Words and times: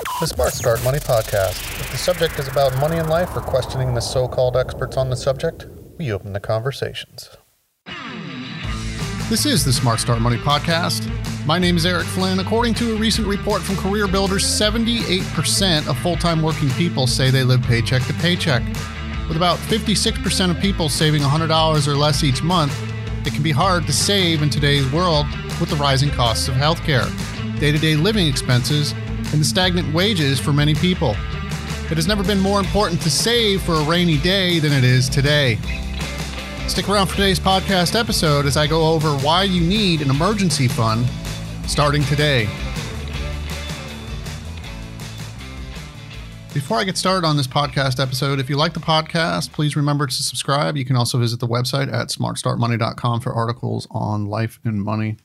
The 0.00 0.26
Smart 0.26 0.54
Start 0.54 0.82
Money 0.82 0.98
Podcast. 0.98 1.60
If 1.78 1.92
the 1.92 1.98
subject 1.98 2.38
is 2.38 2.48
about 2.48 2.74
money 2.78 2.96
in 2.96 3.08
life 3.08 3.36
or 3.36 3.40
questioning 3.40 3.94
the 3.94 4.00
so 4.00 4.26
called 4.28 4.56
experts 4.56 4.96
on 4.96 5.10
the 5.10 5.16
subject, 5.16 5.66
we 5.98 6.10
open 6.10 6.32
the 6.32 6.40
conversations. 6.40 7.28
This 9.28 9.44
is 9.44 9.62
the 9.62 9.72
Smart 9.72 10.00
Start 10.00 10.20
Money 10.20 10.38
Podcast. 10.38 11.06
My 11.44 11.58
name 11.58 11.76
is 11.76 11.84
Eric 11.84 12.06
Flynn. 12.06 12.38
According 12.38 12.74
to 12.74 12.94
a 12.94 12.98
recent 12.98 13.26
report 13.26 13.60
from 13.60 13.76
Career 13.76 14.08
Builders, 14.08 14.44
78% 14.44 15.86
of 15.86 15.98
full 15.98 16.16
time 16.16 16.40
working 16.40 16.70
people 16.70 17.06
say 17.06 17.30
they 17.30 17.44
live 17.44 17.62
paycheck 17.62 18.02
to 18.04 18.14
paycheck. 18.14 18.62
With 19.28 19.36
about 19.36 19.58
56% 19.58 20.50
of 20.50 20.58
people 20.60 20.88
saving 20.88 21.20
$100 21.20 21.86
or 21.86 21.94
less 21.94 22.24
each 22.24 22.42
month, 22.42 22.72
it 23.26 23.34
can 23.34 23.42
be 23.42 23.52
hard 23.52 23.86
to 23.86 23.92
save 23.92 24.42
in 24.42 24.48
today's 24.48 24.90
world 24.92 25.26
with 25.60 25.68
the 25.68 25.76
rising 25.76 26.10
costs 26.10 26.48
of 26.48 26.54
healthcare, 26.54 27.06
day 27.60 27.70
to 27.70 27.78
day 27.78 27.96
living 27.96 28.26
expenses, 28.26 28.94
and 29.32 29.40
the 29.40 29.44
stagnant 29.44 29.92
wages 29.94 30.40
for 30.40 30.52
many 30.52 30.74
people. 30.74 31.10
It 31.90 31.96
has 31.96 32.06
never 32.06 32.22
been 32.22 32.38
more 32.38 32.60
important 32.60 33.00
to 33.02 33.10
save 33.10 33.62
for 33.62 33.74
a 33.74 33.84
rainy 33.84 34.18
day 34.18 34.58
than 34.58 34.72
it 34.72 34.84
is 34.84 35.08
today. 35.08 35.58
Stick 36.68 36.88
around 36.88 37.08
for 37.08 37.16
today's 37.16 37.40
podcast 37.40 37.98
episode 37.98 38.46
as 38.46 38.56
I 38.56 38.66
go 38.66 38.92
over 38.92 39.08
why 39.18 39.42
you 39.42 39.60
need 39.60 40.02
an 40.02 40.10
emergency 40.10 40.68
fund 40.68 41.04
starting 41.66 42.04
today. 42.04 42.48
Before 46.52 46.78
I 46.78 46.84
get 46.84 46.96
started 46.96 47.24
on 47.26 47.36
this 47.36 47.46
podcast 47.46 48.00
episode, 48.00 48.40
if 48.40 48.50
you 48.50 48.56
like 48.56 48.74
the 48.74 48.80
podcast, 48.80 49.52
please 49.52 49.76
remember 49.76 50.08
to 50.08 50.12
subscribe. 50.12 50.76
You 50.76 50.84
can 50.84 50.96
also 50.96 51.16
visit 51.18 51.38
the 51.38 51.46
website 51.46 51.92
at 51.92 52.08
smartstartmoney.com 52.08 53.20
for 53.20 53.32
articles 53.32 53.86
on 53.92 54.26
life 54.26 54.58
and 54.64 54.82
money. 54.82 55.16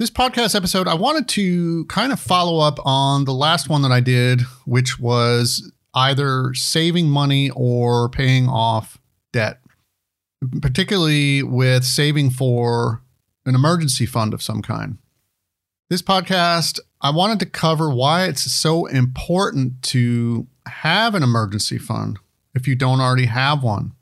This 0.00 0.10
podcast 0.10 0.56
episode, 0.56 0.88
I 0.88 0.94
wanted 0.94 1.28
to 1.28 1.84
kind 1.84 2.10
of 2.10 2.18
follow 2.18 2.58
up 2.58 2.78
on 2.86 3.26
the 3.26 3.34
last 3.34 3.68
one 3.68 3.82
that 3.82 3.92
I 3.92 4.00
did, 4.00 4.40
which 4.64 4.98
was 4.98 5.70
either 5.92 6.54
saving 6.54 7.10
money 7.10 7.50
or 7.50 8.08
paying 8.08 8.48
off 8.48 8.98
debt 9.32 9.60
particularly 10.62 11.42
with 11.42 11.84
saving 11.84 12.30
for 12.30 13.02
an 13.44 13.54
emergency 13.54 14.06
fund 14.06 14.32
of 14.32 14.42
some 14.42 14.62
kind. 14.62 14.96
This 15.90 16.00
podcast, 16.00 16.80
I 17.02 17.10
wanted 17.10 17.38
to 17.40 17.46
cover 17.46 17.90
why 17.90 18.24
it's 18.24 18.50
so 18.50 18.86
important 18.86 19.82
to 19.82 20.46
have 20.66 21.14
an 21.14 21.22
emergency 21.22 21.76
fund 21.76 22.18
if 22.54 22.66
you 22.66 22.74
don't 22.74 23.00
already 23.00 23.26
have 23.26 23.62
one. 23.62 23.92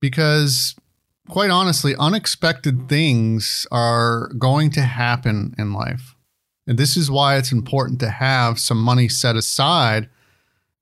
Because, 0.00 0.74
quite 1.30 1.50
honestly, 1.50 1.94
unexpected 1.98 2.88
things 2.88 3.66
are 3.70 4.28
going 4.38 4.70
to 4.72 4.82
happen 4.82 5.54
in 5.58 5.72
life. 5.72 6.14
And 6.66 6.78
this 6.78 6.96
is 6.96 7.10
why 7.10 7.36
it's 7.36 7.52
important 7.52 8.00
to 8.00 8.10
have 8.10 8.58
some 8.58 8.80
money 8.80 9.08
set 9.08 9.36
aside. 9.36 10.08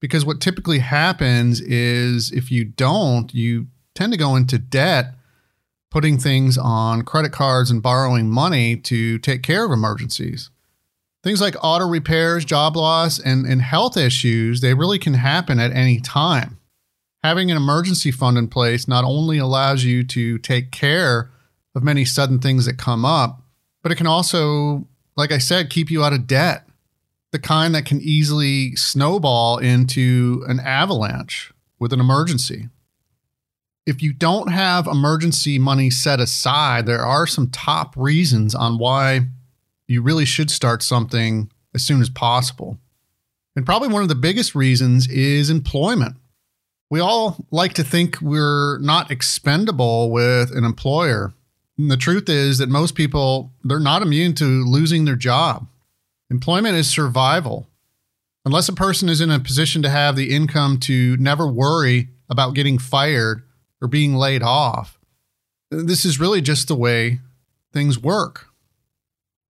Because 0.01 0.25
what 0.25 0.41
typically 0.41 0.79
happens 0.81 1.61
is 1.61 2.31
if 2.33 2.51
you 2.51 2.65
don't, 2.65 3.33
you 3.35 3.69
tend 3.95 4.13
to 4.13 4.19
go 4.19 4.37
into 4.37 4.59
debt 4.59 5.15
putting 5.91 6.19
things 6.19 6.59
on 6.59 7.03
credit 7.03 7.33
cards 7.33 7.71
and 7.71 7.83
borrowing 7.83 8.29
money 8.29 8.77
to 8.77 9.19
take 9.19 9.43
care 9.43 9.65
of 9.65 9.73
emergencies. 9.73 10.51
Things 11.25 11.41
like 11.41 11.57
auto 11.63 11.87
repairs, 11.87 12.45
job 12.45 12.77
loss, 12.77 13.19
and, 13.19 13.47
and 13.47 13.63
health 13.63 13.97
issues, 13.97 14.61
they 14.61 14.75
really 14.75 14.99
can 14.99 15.15
happen 15.15 15.59
at 15.59 15.73
any 15.73 16.01
time. 16.01 16.58
Having 17.23 17.51
an 17.51 17.57
emergency 17.57 18.11
fund 18.11 18.39
in 18.39 18.49
place 18.49 18.87
not 18.87 19.05
only 19.05 19.39
allows 19.39 19.85
you 19.85 20.05
to 20.05 20.39
take 20.39 20.71
care 20.71 21.31
of 21.75 21.83
many 21.83 22.05
sudden 22.05 22.39
things 22.39 22.67
that 22.67 22.79
come 22.79 23.05
up, 23.05 23.43
but 23.83 23.93
it 23.93 23.97
can 23.97 24.07
also, 24.07 24.87
like 25.17 25.33
I 25.33 25.39
said, 25.39 25.71
keep 25.71 25.91
you 25.91 26.05
out 26.05 26.13
of 26.13 26.27
debt. 26.27 26.67
The 27.33 27.39
kind 27.39 27.75
that 27.75 27.85
can 27.85 28.01
easily 28.01 28.75
snowball 28.77 29.59
into 29.59 30.45
an 30.49 30.61
avalanche 30.61 31.53
with 31.79 31.93
an 31.93 32.01
emergency 32.01 32.69
if 33.89 34.03
you 34.03 34.13
don't 34.13 34.53
have 34.53 34.87
emergency 34.87 35.59
money 35.59 35.89
set 35.89 36.21
aside, 36.21 36.85
there 36.85 37.07
are 37.07 37.27
some 37.27 37.49
top 37.49 37.97
reasons 37.97 38.55
on 38.55 38.77
why 38.77 39.23
you 39.87 40.03
really 40.03 40.27
should 40.27 40.51
start 40.51 40.83
something 40.83 41.51
as 41.75 41.83
soon 41.83 42.03
as 42.03 42.11
possible. 42.11 42.77
And 43.57 43.65
probably 43.65 43.89
one 43.89 44.03
of 44.03 44.11
the 44.11 44.15
biggest 44.15 44.55
reasons 44.55 45.09
is 45.09 45.49
employment. 45.49 46.17
We 46.91 47.01
all 47.01 47.47
like 47.51 47.75
to 47.75 47.85
think 47.85 48.19
we're 48.21 48.79
not 48.79 49.11
expendable 49.11 50.11
with 50.11 50.51
an 50.57 50.65
employer. 50.65 51.35
And 51.77 51.91
the 51.91 51.97
truth 51.97 52.29
is 52.29 52.59
that 52.59 52.69
most 52.69 52.95
people, 52.95 53.53
they're 53.63 53.79
not 53.79 54.03
immune 54.03 54.35
to 54.37 54.45
losing 54.45 55.05
their 55.05 55.17
job. 55.17 55.69
Employment 56.31 56.77
is 56.77 56.89
survival. 56.89 57.69
Unless 58.45 58.69
a 58.69 58.75
person 58.75 59.09
is 59.09 59.21
in 59.21 59.31
a 59.31 59.39
position 59.39 59.83
to 59.83 59.91
have 59.91 60.17
the 60.17 60.35
income 60.35 60.79
to 60.81 61.17
never 61.19 61.47
worry 61.47 62.09
about 62.31 62.55
getting 62.55 62.79
fired 62.79 63.43
or 63.81 63.89
being 63.89 64.15
laid 64.15 64.43
off. 64.43 64.99
This 65.71 66.05
is 66.05 66.19
really 66.19 66.41
just 66.41 66.69
the 66.69 66.75
way 66.75 67.21
things 67.73 67.99
work. 67.99 68.47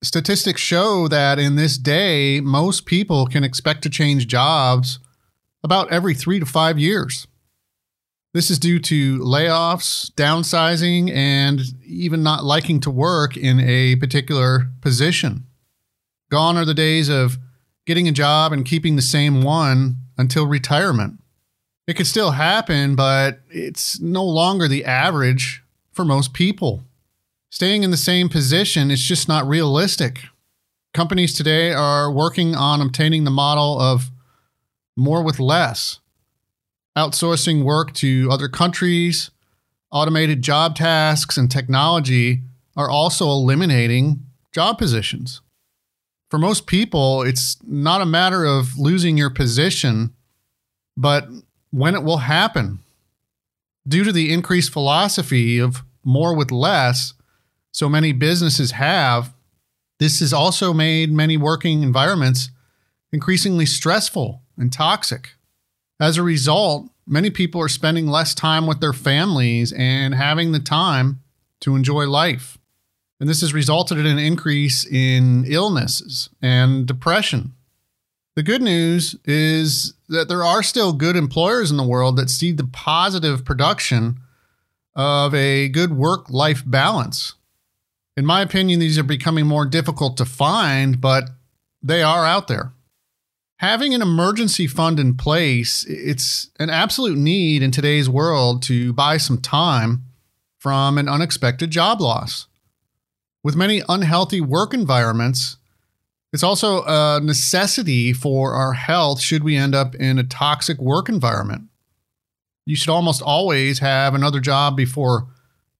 Statistics 0.02 0.60
show 0.60 1.08
that 1.08 1.38
in 1.38 1.56
this 1.56 1.78
day, 1.78 2.40
most 2.40 2.86
people 2.86 3.26
can 3.26 3.44
expect 3.44 3.82
to 3.82 3.90
change 3.90 4.26
jobs 4.26 4.98
about 5.62 5.90
every 5.90 6.14
three 6.14 6.40
to 6.40 6.46
five 6.46 6.78
years. 6.78 7.26
This 8.34 8.50
is 8.50 8.58
due 8.58 8.78
to 8.80 9.18
layoffs, 9.18 10.12
downsizing, 10.12 11.10
and 11.10 11.60
even 11.84 12.22
not 12.22 12.44
liking 12.44 12.78
to 12.80 12.90
work 12.90 13.36
in 13.36 13.58
a 13.58 13.96
particular 13.96 14.70
position. 14.80 15.46
Gone 16.30 16.58
are 16.58 16.66
the 16.66 16.74
days 16.74 17.08
of 17.08 17.38
getting 17.86 18.06
a 18.06 18.12
job 18.12 18.52
and 18.52 18.66
keeping 18.66 18.96
the 18.96 19.02
same 19.02 19.42
one 19.42 19.96
until 20.18 20.46
retirement. 20.46 21.20
It 21.86 21.94
could 21.94 22.06
still 22.06 22.32
happen, 22.32 22.94
but 22.94 23.40
it's 23.48 23.98
no 23.98 24.24
longer 24.24 24.68
the 24.68 24.84
average 24.84 25.64
for 25.92 26.04
most 26.04 26.34
people. 26.34 26.82
Staying 27.50 27.82
in 27.82 27.90
the 27.90 27.96
same 27.96 28.28
position 28.28 28.90
is 28.90 29.02
just 29.02 29.26
not 29.26 29.48
realistic. 29.48 30.20
Companies 30.92 31.32
today 31.32 31.72
are 31.72 32.12
working 32.12 32.54
on 32.54 32.82
obtaining 32.82 33.24
the 33.24 33.30
model 33.30 33.80
of 33.80 34.10
more 34.98 35.22
with 35.22 35.38
less, 35.38 36.00
outsourcing 36.96 37.62
work 37.62 37.94
to 37.94 38.28
other 38.30 38.48
countries, 38.48 39.30
automated 39.92 40.42
job 40.42 40.74
tasks, 40.74 41.36
and 41.36 41.48
technology 41.50 42.40
are 42.76 42.90
also 42.90 43.28
eliminating 43.28 44.26
job 44.52 44.76
positions. 44.76 45.40
For 46.30 46.38
most 46.38 46.66
people, 46.66 47.22
it's 47.22 47.56
not 47.64 48.00
a 48.00 48.06
matter 48.06 48.44
of 48.44 48.76
losing 48.76 49.16
your 49.16 49.30
position, 49.30 50.12
but 50.96 51.28
when 51.70 51.94
it 51.94 52.02
will 52.02 52.18
happen. 52.18 52.80
Due 53.86 54.04
to 54.04 54.12
the 54.12 54.32
increased 54.32 54.72
philosophy 54.72 55.58
of 55.58 55.82
more 56.04 56.34
with 56.34 56.50
less, 56.50 57.14
so 57.70 57.88
many 57.88 58.12
businesses 58.12 58.72
have, 58.72 59.32
this 60.00 60.18
has 60.18 60.32
also 60.32 60.72
made 60.72 61.12
many 61.12 61.36
working 61.36 61.82
environments 61.82 62.50
increasingly 63.12 63.64
stressful 63.64 64.42
and 64.58 64.72
toxic. 64.72 65.34
As 66.00 66.16
a 66.16 66.22
result, 66.22 66.90
many 67.06 67.30
people 67.30 67.60
are 67.60 67.68
spending 67.68 68.06
less 68.06 68.34
time 68.34 68.66
with 68.66 68.80
their 68.80 68.92
families 68.92 69.72
and 69.72 70.14
having 70.14 70.52
the 70.52 70.60
time 70.60 71.20
to 71.60 71.76
enjoy 71.76 72.06
life. 72.06 72.58
And 73.20 73.28
this 73.28 73.40
has 73.40 73.54
resulted 73.54 73.98
in 73.98 74.06
an 74.06 74.18
increase 74.18 74.86
in 74.86 75.44
illnesses 75.46 76.28
and 76.40 76.86
depression 76.86 77.54
the 78.38 78.44
good 78.44 78.62
news 78.62 79.16
is 79.24 79.94
that 80.08 80.28
there 80.28 80.44
are 80.44 80.62
still 80.62 80.92
good 80.92 81.16
employers 81.16 81.72
in 81.72 81.76
the 81.76 81.82
world 81.82 82.16
that 82.18 82.30
see 82.30 82.52
the 82.52 82.68
positive 82.68 83.44
production 83.44 84.20
of 84.94 85.34
a 85.34 85.68
good 85.68 85.92
work 85.96 86.30
life 86.30 86.62
balance. 86.64 87.34
In 88.16 88.24
my 88.24 88.40
opinion, 88.40 88.78
these 88.78 88.96
are 88.96 89.02
becoming 89.02 89.44
more 89.44 89.66
difficult 89.66 90.16
to 90.18 90.24
find, 90.24 91.00
but 91.00 91.30
they 91.82 92.00
are 92.00 92.24
out 92.24 92.46
there. 92.46 92.70
Having 93.58 93.92
an 93.92 94.02
emergency 94.02 94.68
fund 94.68 95.00
in 95.00 95.16
place, 95.16 95.84
it's 95.88 96.50
an 96.60 96.70
absolute 96.70 97.18
need 97.18 97.60
in 97.60 97.72
today's 97.72 98.08
world 98.08 98.62
to 98.62 98.92
buy 98.92 99.16
some 99.16 99.40
time 99.40 100.04
from 100.58 100.96
an 100.96 101.08
unexpected 101.08 101.72
job 101.72 102.00
loss. 102.00 102.46
With 103.42 103.56
many 103.56 103.82
unhealthy 103.88 104.40
work 104.40 104.72
environments, 104.72 105.56
it's 106.32 106.44
also 106.44 106.84
a 106.84 107.18
necessity 107.20 108.12
for 108.12 108.52
our 108.52 108.74
health 108.74 109.20
should 109.20 109.42
we 109.42 109.56
end 109.56 109.74
up 109.74 109.96
in 109.96 110.20
a 110.20 110.24
toxic 110.24 110.78
work 110.78 111.08
environment. 111.08 111.62
You 112.64 112.76
should 112.76 112.90
almost 112.90 113.20
always 113.20 113.80
have 113.80 114.14
another 114.14 114.38
job 114.38 114.76
before 114.76 115.26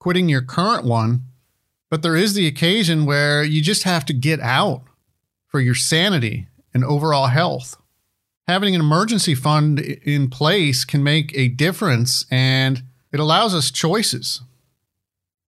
quitting 0.00 0.28
your 0.28 0.42
current 0.42 0.84
one, 0.84 1.22
but 1.90 2.02
there 2.02 2.16
is 2.16 2.34
the 2.34 2.48
occasion 2.48 3.06
where 3.06 3.44
you 3.44 3.62
just 3.62 3.84
have 3.84 4.04
to 4.06 4.12
get 4.12 4.40
out 4.40 4.82
for 5.46 5.60
your 5.60 5.76
sanity 5.76 6.48
and 6.74 6.84
overall 6.84 7.26
health. 7.26 7.76
Having 8.46 8.74
an 8.74 8.80
emergency 8.80 9.34
fund 9.34 9.78
in 9.80 10.30
place 10.30 10.84
can 10.84 11.02
make 11.02 11.36
a 11.36 11.48
difference 11.48 12.24
and 12.30 12.82
it 13.12 13.20
allows 13.20 13.54
us 13.54 13.70
choices. 13.70 14.40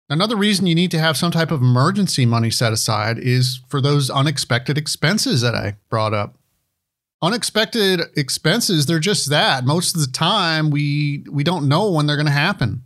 Another 0.08 0.36
reason 0.36 0.66
you 0.66 0.74
need 0.74 0.90
to 0.90 0.98
have 0.98 1.16
some 1.16 1.30
type 1.30 1.50
of 1.50 1.60
emergency 1.62 2.26
money 2.26 2.50
set 2.50 2.72
aside 2.72 3.18
is 3.18 3.60
for 3.68 3.80
those 3.80 4.10
unexpected 4.10 4.76
expenses 4.76 5.40
that 5.40 5.54
I 5.54 5.76
brought 5.88 6.12
up. 6.12 6.36
unexpected 7.22 8.00
expenses, 8.16 8.86
they're 8.86 8.98
just 8.98 9.28
that. 9.30 9.64
Most 9.64 9.94
of 9.94 10.00
the 10.00 10.10
time 10.10 10.70
we 10.70 11.24
we 11.30 11.44
don't 11.44 11.68
know 11.68 11.90
when 11.90 12.06
they're 12.06 12.16
going 12.16 12.26
to 12.26 12.32
happen. 12.32 12.82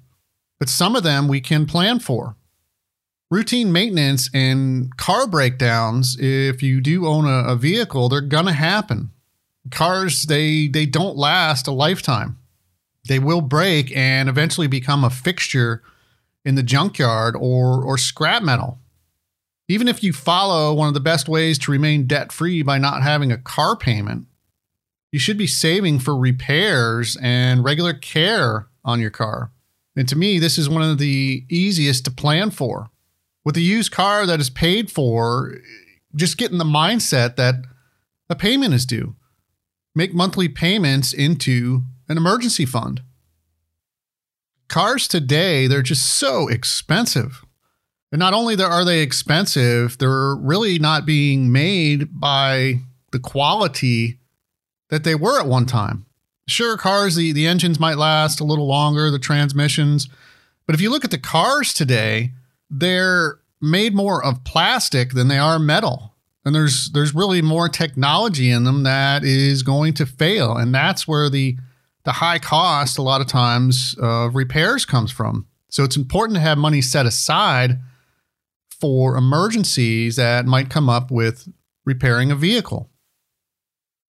But 0.59 0.69
some 0.69 0.97
of 0.97 1.03
them 1.03 1.29
we 1.29 1.41
can 1.41 1.67
plan 1.67 1.99
for. 1.99 2.37
Routine 3.35 3.73
maintenance 3.73 4.31
and 4.33 4.97
car 4.97 5.27
breakdowns, 5.27 6.17
if 6.21 6.63
you 6.63 6.81
do 6.81 7.05
own 7.09 7.27
a, 7.27 7.49
a 7.49 7.57
vehicle, 7.57 8.09
they're 8.09 8.21
going 8.21 8.47
to 8.47 8.53
happen. 8.53 9.11
Cars 9.73 10.23
they 10.23 10.69
they 10.69 10.87
don't 10.87 11.17
last 11.17 11.67
a 11.67 11.73
lifetime. 11.73 12.39
They 13.09 13.19
will 13.19 13.41
break 13.41 13.91
and 13.97 14.29
eventually 14.29 14.69
become 14.69 15.03
a 15.03 15.11
fixture 15.11 15.83
in 16.45 16.55
the 16.55 16.63
junkyard 16.63 17.35
or 17.35 17.83
or 17.83 17.99
scrap 17.99 18.45
metal. 18.45 18.79
Even 19.67 19.89
if 19.89 20.05
you 20.05 20.13
follow 20.13 20.73
one 20.73 20.87
of 20.87 20.95
the 20.95 21.01
best 21.01 21.29
ways 21.29 21.59
to 21.59 21.73
remain 21.73 22.07
debt 22.07 22.31
free 22.31 22.63
by 22.63 22.79
not 22.79 23.03
having 23.03 23.33
a 23.33 23.37
car 23.37 23.75
payment, 23.75 24.29
you 25.11 25.19
should 25.19 25.39
be 25.39 25.49
saving 25.49 25.99
for 25.99 26.17
repairs 26.17 27.17
and 27.21 27.65
regular 27.65 27.95
care 27.95 28.69
on 28.85 29.01
your 29.01 29.11
car. 29.11 29.51
And 29.97 30.09
to 30.09 30.15
me, 30.15 30.39
this 30.39 30.57
is 30.57 30.69
one 30.69 30.83
of 30.83 30.99
the 30.99 31.45
easiest 31.49 32.05
to 32.05 32.13
plan 32.13 32.53
for. 32.53 32.91
With 33.45 33.57
a 33.57 33.61
used 33.61 33.93
car 33.93 34.27
that 34.27 34.41
is 34.41 34.51
paid 34.51 34.91
for, 34.91 35.59
just 36.15 36.39
get 36.39 36.51
in 36.51 36.59
the 36.59 36.65
mindset 36.65 37.37
that 37.37 37.57
a 38.31 38.35
payment 38.35 38.75
is 38.75 38.87
due. 38.87 39.17
Make 39.95 40.15
monthly 40.15 40.49
payments 40.49 41.13
into 41.13 41.83
an 42.09 42.17
emergency 42.17 42.65
fund. 42.65 43.03
Cars 44.69 45.07
today, 45.07 45.67
they're 45.67 45.83
just 45.83 46.07
so 46.07 46.49
expensive. 46.49 47.45
And 48.11 48.19
not 48.19 48.33
only 48.33 48.61
are 48.63 48.85
they 48.85 49.01
expensive, 49.01 49.99
they're 49.99 50.35
really 50.35 50.79
not 50.79 51.05
being 51.05 51.53
made 51.53 52.19
by 52.19 52.81
the 53.13 53.19
quality 53.19 54.19
that 54.89 55.05
they 55.05 55.15
were 55.15 55.39
at 55.39 55.47
one 55.47 55.67
time. 55.67 56.07
Sure, 56.47 56.77
cars, 56.77 57.17
the, 57.17 57.33
the 57.33 57.47
engines 57.47 57.81
might 57.81 57.99
last 57.99 58.41
a 58.41 58.45
little 58.45 58.67
longer, 58.67 59.11
the 59.11 59.19
transmissions. 59.19 60.09
But 60.67 60.75
if 60.75 60.81
you 60.81 60.91
look 60.91 61.05
at 61.05 61.11
the 61.11 61.19
cars 61.19 61.75
today, 61.75 62.33
they're 62.79 63.39
made 63.61 63.95
more 63.95 64.25
of 64.25 64.45
plastic 64.45 65.13
than 65.13 65.29
they 65.29 65.39
are 65.39 65.59
metal. 65.59 66.15
And 66.45 66.55
there's 66.55 66.91
there's 66.91 67.15
really 67.15 67.41
more 67.41 67.69
technology 67.69 68.51
in 68.51 68.65
them 68.65 68.83
that 68.83 69.25
is 69.25 69.63
going 69.63 69.95
to 69.95 70.07
fail. 70.07 70.57
And 70.57 70.75
that's 70.75 71.09
where 71.09 71.31
the 71.31 71.57
the 72.05 72.13
high 72.13 72.39
cost 72.39 72.99
a 72.99 73.03
lot 73.03 73.23
of 73.23 73.27
times 73.27 73.97
of 73.99 74.35
repairs 74.35 74.85
comes 74.85 75.11
from. 75.11 75.47
So 75.71 75.85
it's 75.85 75.97
important 75.97 76.37
to 76.37 76.43
have 76.43 76.59
money 76.59 76.83
set 76.83 77.07
aside 77.07 77.81
for 78.81 79.17
emergencies 79.17 80.17
that 80.17 80.45
might 80.45 80.69
come 80.69 80.91
up 80.91 81.11
with 81.11 81.49
repairing 81.87 82.31
a 82.31 82.37
vehicle. 82.37 82.91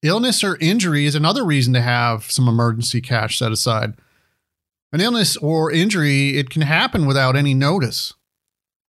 Illness 0.02 0.44
or 0.44 0.58
injury 0.58 1.06
is 1.06 1.16
another 1.16 1.46
reason 1.46 1.74
to 1.74 1.82
have 1.82 2.30
some 2.30 2.48
emergency 2.48 3.00
cash 3.00 3.40
set 3.40 3.52
aside. 3.52 3.94
An 4.92 5.02
illness 5.02 5.38
or 5.38 5.72
injury, 5.72 6.38
it 6.38 6.50
can 6.50 6.62
happen 6.62 7.06
without 7.06 7.36
any 7.36 7.54
notice. 7.54 8.14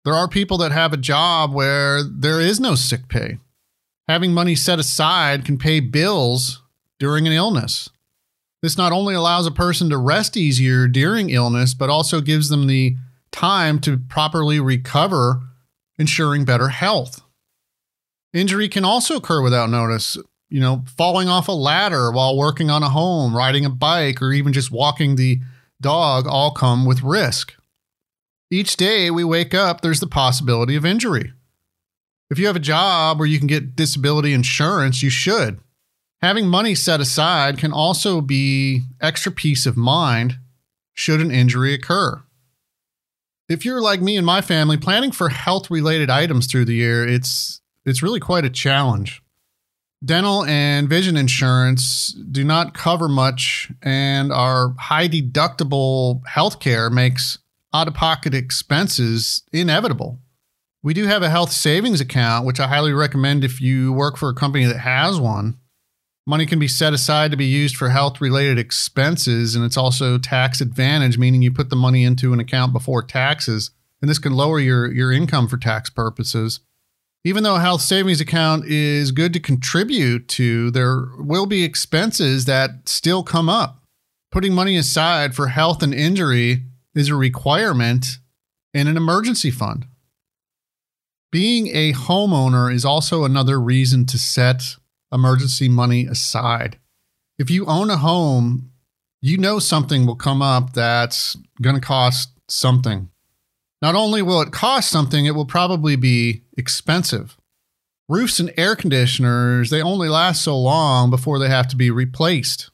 There 0.04 0.14
are 0.14 0.28
people 0.28 0.56
that 0.58 0.72
have 0.72 0.92
a 0.92 0.98
job 0.98 1.52
where 1.52 2.02
there 2.02 2.40
is 2.40 2.58
no 2.58 2.74
sick 2.74 3.08
pay. 3.08 3.38
Having 4.08 4.32
money 4.32 4.54
set 4.54 4.78
aside 4.78 5.44
can 5.44 5.58
pay 5.58 5.80
bills 5.80 6.62
during 6.98 7.26
an 7.26 7.32
illness. 7.32 7.90
This 8.62 8.76
not 8.76 8.92
only 8.92 9.14
allows 9.14 9.46
a 9.46 9.50
person 9.50 9.88
to 9.90 9.98
rest 9.98 10.36
easier 10.36 10.88
during 10.88 11.30
illness, 11.30 11.74
but 11.74 11.90
also 11.90 12.20
gives 12.20 12.48
them 12.48 12.66
the 12.66 12.96
time 13.30 13.78
to 13.80 13.98
properly 13.98 14.58
recover 14.58 15.40
ensuring 15.98 16.44
better 16.44 16.68
health. 16.68 17.22
Injury 18.32 18.68
can 18.68 18.84
also 18.84 19.16
occur 19.16 19.42
without 19.42 19.70
notice. 19.70 20.16
You 20.48 20.60
know, 20.60 20.84
falling 20.96 21.28
off 21.28 21.46
a 21.48 21.52
ladder 21.52 22.10
while 22.10 22.36
working 22.36 22.70
on 22.70 22.82
a 22.82 22.88
home, 22.88 23.36
riding 23.36 23.64
a 23.64 23.70
bike, 23.70 24.20
or 24.20 24.32
even 24.32 24.52
just 24.52 24.72
walking 24.72 25.14
the 25.14 25.40
dog 25.80 26.26
all 26.26 26.50
come 26.50 26.84
with 26.84 27.02
risk. 27.02 27.54
Each 28.50 28.76
day 28.76 29.10
we 29.10 29.24
wake 29.24 29.54
up, 29.54 29.80
there's 29.80 30.00
the 30.00 30.06
possibility 30.06 30.76
of 30.76 30.84
injury. 30.84 31.32
If 32.30 32.38
you 32.38 32.46
have 32.46 32.56
a 32.56 32.60
job 32.60 33.18
where 33.18 33.28
you 33.28 33.38
can 33.38 33.46
get 33.46 33.76
disability 33.76 34.32
insurance, 34.32 35.02
you 35.02 35.10
should. 35.10 35.60
Having 36.20 36.48
money 36.48 36.74
set 36.74 37.00
aside 37.00 37.58
can 37.58 37.72
also 37.72 38.20
be 38.20 38.82
extra 39.00 39.32
peace 39.32 39.66
of 39.66 39.76
mind 39.76 40.38
should 40.94 41.20
an 41.20 41.30
injury 41.30 41.74
occur 41.74 42.22
if 43.50 43.64
you're 43.64 43.82
like 43.82 44.00
me 44.00 44.16
and 44.16 44.24
my 44.24 44.40
family, 44.40 44.76
planning 44.76 45.10
for 45.10 45.28
health 45.28 45.70
related 45.70 46.08
items 46.08 46.46
through 46.46 46.64
the 46.66 46.74
year, 46.74 47.06
it's 47.06 47.60
it's 47.84 48.02
really 48.02 48.20
quite 48.20 48.44
a 48.44 48.50
challenge. 48.50 49.22
Dental 50.02 50.44
and 50.44 50.88
vision 50.88 51.16
insurance 51.16 52.12
do 52.12 52.44
not 52.44 52.74
cover 52.74 53.08
much, 53.08 53.70
and 53.82 54.32
our 54.32 54.72
high 54.78 55.08
deductible 55.08 56.22
healthcare 56.22 56.90
makes 56.92 57.38
out 57.72 57.88
of 57.88 57.94
pocket 57.94 58.34
expenses 58.34 59.42
inevitable. 59.52 60.18
We 60.82 60.94
do 60.94 61.06
have 61.06 61.22
a 61.22 61.30
health 61.30 61.52
savings 61.52 62.00
account, 62.00 62.46
which 62.46 62.58
I 62.58 62.66
highly 62.66 62.92
recommend 62.92 63.44
if 63.44 63.60
you 63.60 63.92
work 63.92 64.16
for 64.16 64.30
a 64.30 64.34
company 64.34 64.64
that 64.64 64.78
has 64.78 65.20
one. 65.20 65.58
Money 66.26 66.46
can 66.46 66.58
be 66.58 66.68
set 66.68 66.92
aside 66.92 67.30
to 67.30 67.36
be 67.36 67.46
used 67.46 67.76
for 67.76 67.90
health 67.90 68.20
related 68.20 68.58
expenses, 68.58 69.54
and 69.54 69.64
it's 69.64 69.76
also 69.76 70.16
tax 70.16 70.60
advantage, 70.60 71.18
meaning 71.18 71.42
you 71.42 71.52
put 71.52 71.70
the 71.70 71.76
money 71.76 72.04
into 72.04 72.32
an 72.32 72.40
account 72.40 72.72
before 72.72 73.02
taxes, 73.02 73.70
and 74.00 74.08
this 74.08 74.18
can 74.18 74.32
lower 74.32 74.58
your, 74.58 74.90
your 74.90 75.12
income 75.12 75.48
for 75.48 75.56
tax 75.56 75.90
purposes. 75.90 76.60
Even 77.24 77.42
though 77.42 77.56
a 77.56 77.60
health 77.60 77.82
savings 77.82 78.20
account 78.20 78.64
is 78.64 79.12
good 79.12 79.34
to 79.34 79.40
contribute 79.40 80.26
to, 80.28 80.70
there 80.70 81.04
will 81.18 81.44
be 81.44 81.62
expenses 81.62 82.46
that 82.46 82.88
still 82.88 83.22
come 83.22 83.48
up. 83.48 83.82
Putting 84.30 84.54
money 84.54 84.76
aside 84.78 85.34
for 85.34 85.48
health 85.48 85.82
and 85.82 85.92
injury 85.92 86.62
is 86.94 87.08
a 87.08 87.14
requirement 87.14 88.18
in 88.74 88.86
an 88.86 88.96
emergency 88.96 89.50
fund. 89.50 89.86
Being 91.32 91.68
a 91.68 91.92
homeowner 91.92 92.72
is 92.72 92.84
also 92.84 93.24
another 93.24 93.60
reason 93.60 94.04
to 94.06 94.18
set 94.18 94.76
emergency 95.12 95.68
money 95.68 96.06
aside. 96.06 96.78
If 97.38 97.50
you 97.50 97.66
own 97.66 97.90
a 97.90 97.96
home, 97.96 98.72
you 99.22 99.38
know 99.38 99.58
something 99.58 100.06
will 100.06 100.16
come 100.16 100.42
up 100.42 100.72
that's 100.72 101.36
going 101.62 101.76
to 101.76 101.80
cost 101.80 102.30
something. 102.48 103.10
Not 103.82 103.94
only 103.94 104.22
will 104.22 104.40
it 104.40 104.52
cost 104.52 104.90
something, 104.90 105.24
it 105.24 105.34
will 105.34 105.46
probably 105.46 105.96
be 105.96 106.42
expensive. 106.56 107.36
Roofs 108.08 108.40
and 108.40 108.52
air 108.56 108.74
conditioners, 108.74 109.70
they 109.70 109.80
only 109.80 110.08
last 110.08 110.42
so 110.42 110.58
long 110.58 111.10
before 111.10 111.38
they 111.38 111.48
have 111.48 111.68
to 111.68 111.76
be 111.76 111.90
replaced. 111.90 112.70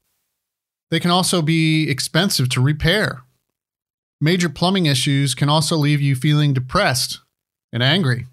They 0.91 0.99
can 0.99 1.11
also 1.11 1.43
be 1.43 1.91
expensive 1.91 2.49
to 2.51 2.61
repair. 2.61 3.23
Major 4.21 4.49
plumbing 4.49 4.87
issues 4.87 5.35
can 5.35 5.49
also 5.49 5.77
leave 5.77 6.01
you 6.01 6.15
feeling 6.15 6.55
depressed 6.55 7.21
and 7.73 7.83
angry 7.83 8.27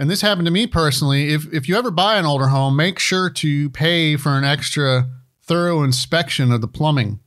and 0.00 0.08
this 0.08 0.22
happened 0.22 0.46
to 0.46 0.50
me 0.50 0.66
personally. 0.66 1.28
If 1.34 1.52
if 1.52 1.68
you 1.68 1.76
ever 1.76 1.90
buy 1.90 2.16
an 2.16 2.24
older 2.24 2.48
home, 2.48 2.74
make 2.74 2.98
sure 2.98 3.28
to 3.28 3.68
pay 3.68 4.16
for 4.16 4.32
an 4.32 4.44
extra 4.44 5.10
thorough 5.42 5.82
inspection 5.82 6.50
of 6.50 6.62
the 6.62 6.68
plumbing. 6.68 7.20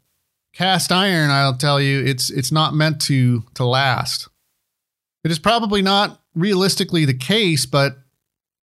Cast 0.53 0.91
iron, 0.91 1.29
I'll 1.29 1.55
tell 1.55 1.79
you, 1.79 2.03
it's 2.03 2.31
it's 2.31 2.51
not 2.51 2.73
meant 2.73 2.99
to 3.01 3.43
to 3.53 3.63
last. 3.63 4.27
It 5.23 5.29
is 5.29 5.37
probably 5.37 5.83
not 5.83 6.19
realistically 6.33 7.05
the 7.05 7.13
case, 7.13 7.67
but 7.67 7.97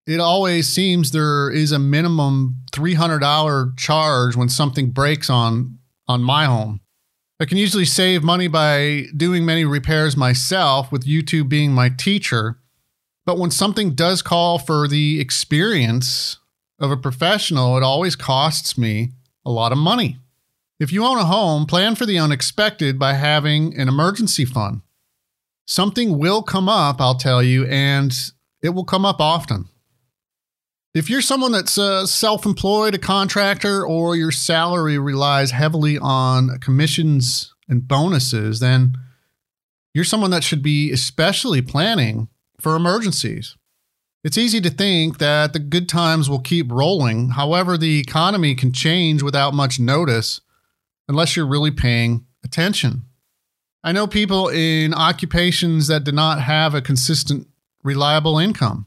it 0.08 0.18
always 0.18 0.68
seems 0.68 1.12
there 1.12 1.48
is 1.48 1.70
a 1.70 1.78
minimum 1.78 2.56
$300 2.72 3.78
charge 3.78 4.34
when 4.34 4.48
something 4.48 4.90
breaks 4.90 5.30
on 5.30 5.78
on 6.08 6.20
my 6.20 6.46
home. 6.46 6.80
I 7.40 7.47
can 7.47 7.56
usually 7.56 7.87
save 7.87 8.23
money 8.23 8.49
by 8.49 9.06
doing 9.16 9.47
many 9.47 9.64
repairs 9.64 10.16
myself 10.16 10.92
with 10.92 11.06
YouTube 11.06 11.49
being 11.49 11.73
my 11.73 11.88
teacher 11.88 12.61
but 13.30 13.38
when 13.38 13.50
something 13.50 13.92
does 13.94 14.23
call 14.23 14.59
for 14.59 14.88
the 14.88 15.20
experience 15.20 16.38
of 16.80 16.90
a 16.90 16.97
professional, 16.97 17.76
it 17.76 17.82
always 17.85 18.16
costs 18.16 18.78
me 18.78 19.11
a 19.44 19.52
lot 19.52 19.70
of 19.73 19.78
money. 19.78 20.18
If 20.80 20.92
you 20.92 21.04
own 21.04 21.18
a 21.18 21.25
home, 21.25 21.66
plan 21.66 21.94
for 21.94 22.06
the 22.06 22.18
unexpected 22.18 22.99
by 22.99 23.12
having 23.12 23.78
an 23.78 23.87
emergency 23.87 24.44
fund. 24.44 24.80
Something 25.66 26.18
will 26.18 26.42
come 26.42 26.68
up, 26.68 27.00
I'll 27.00 27.14
tell 27.14 27.40
you, 27.40 27.66
and 27.66 28.12
it 28.62 28.70
will 28.70 28.85
come 28.85 29.04
up 29.04 29.20
often. 29.20 29.68
If 30.92 31.09
you're 31.09 31.23
someone 31.23 31.52
that's 31.52 31.78
uh, 31.78 32.04
self 32.06 32.44
employed, 32.44 32.94
a 32.94 32.99
contractor, 32.99 33.87
or 33.87 34.16
your 34.16 34.32
salary 34.32 34.99
relies 34.99 35.52
heavily 35.52 35.99
on 35.99 36.59
commissions 36.59 37.54
and 37.68 37.87
bonuses, 37.87 38.59
then 38.59 38.94
you're 39.94 40.04
someone 40.04 40.32
that 40.32 40.42
should 40.42 40.62
be 40.62 40.90
especially 40.90 41.62
planning 41.62 42.28
for 42.61 42.75
emergencies. 42.75 43.56
It's 44.25 44.37
easy 44.37 44.61
to 44.61 44.70
think 44.70 45.18
that 45.18 45.52
the 45.52 45.61
good 45.61 45.88
times 45.88 46.28
will 46.28 46.40
keep 46.40 46.70
rolling. 46.70 47.30
However, 47.30 47.78
the 47.78 48.00
economy 48.00 48.54
can 48.54 48.73
change 48.73 49.23
without 49.23 49.54
much 49.54 49.80
notice 49.80 50.40
unless 51.09 51.37
you're 51.37 51.47
really 51.47 51.70
paying 51.70 52.26
attention. 52.44 53.04
I 53.82 53.92
know 53.92 54.06
people 54.06 54.49
in 54.49 54.92
occupations 54.92 55.87
that 55.87 56.04
do 56.04 56.12
not 56.12 56.42
have 56.42 56.75
a 56.75 56.82
consistent, 56.82 57.49
reliable 57.82 58.38
income. 58.38 58.87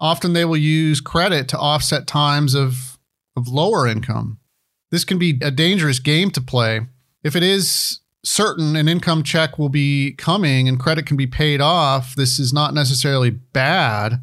Often 0.00 0.32
they 0.32 0.44
will 0.44 0.56
use 0.56 1.00
credit 1.00 1.48
to 1.48 1.58
offset 1.58 2.06
times 2.06 2.54
of 2.54 2.98
of 3.36 3.48
lower 3.48 3.86
income. 3.86 4.38
This 4.90 5.04
can 5.04 5.18
be 5.18 5.38
a 5.42 5.50
dangerous 5.50 5.98
game 5.98 6.30
to 6.32 6.40
play. 6.40 6.82
If 7.22 7.34
it 7.34 7.42
is 7.42 8.00
certain 8.22 8.76
an 8.76 8.88
income 8.88 9.22
check 9.22 9.58
will 9.58 9.68
be 9.68 10.12
coming 10.12 10.68
and 10.68 10.78
credit 10.78 11.06
can 11.06 11.16
be 11.16 11.26
paid 11.26 11.60
off, 11.60 12.14
this 12.14 12.38
is 12.38 12.52
not 12.52 12.74
necessarily 12.74 13.30
bad. 13.30 14.22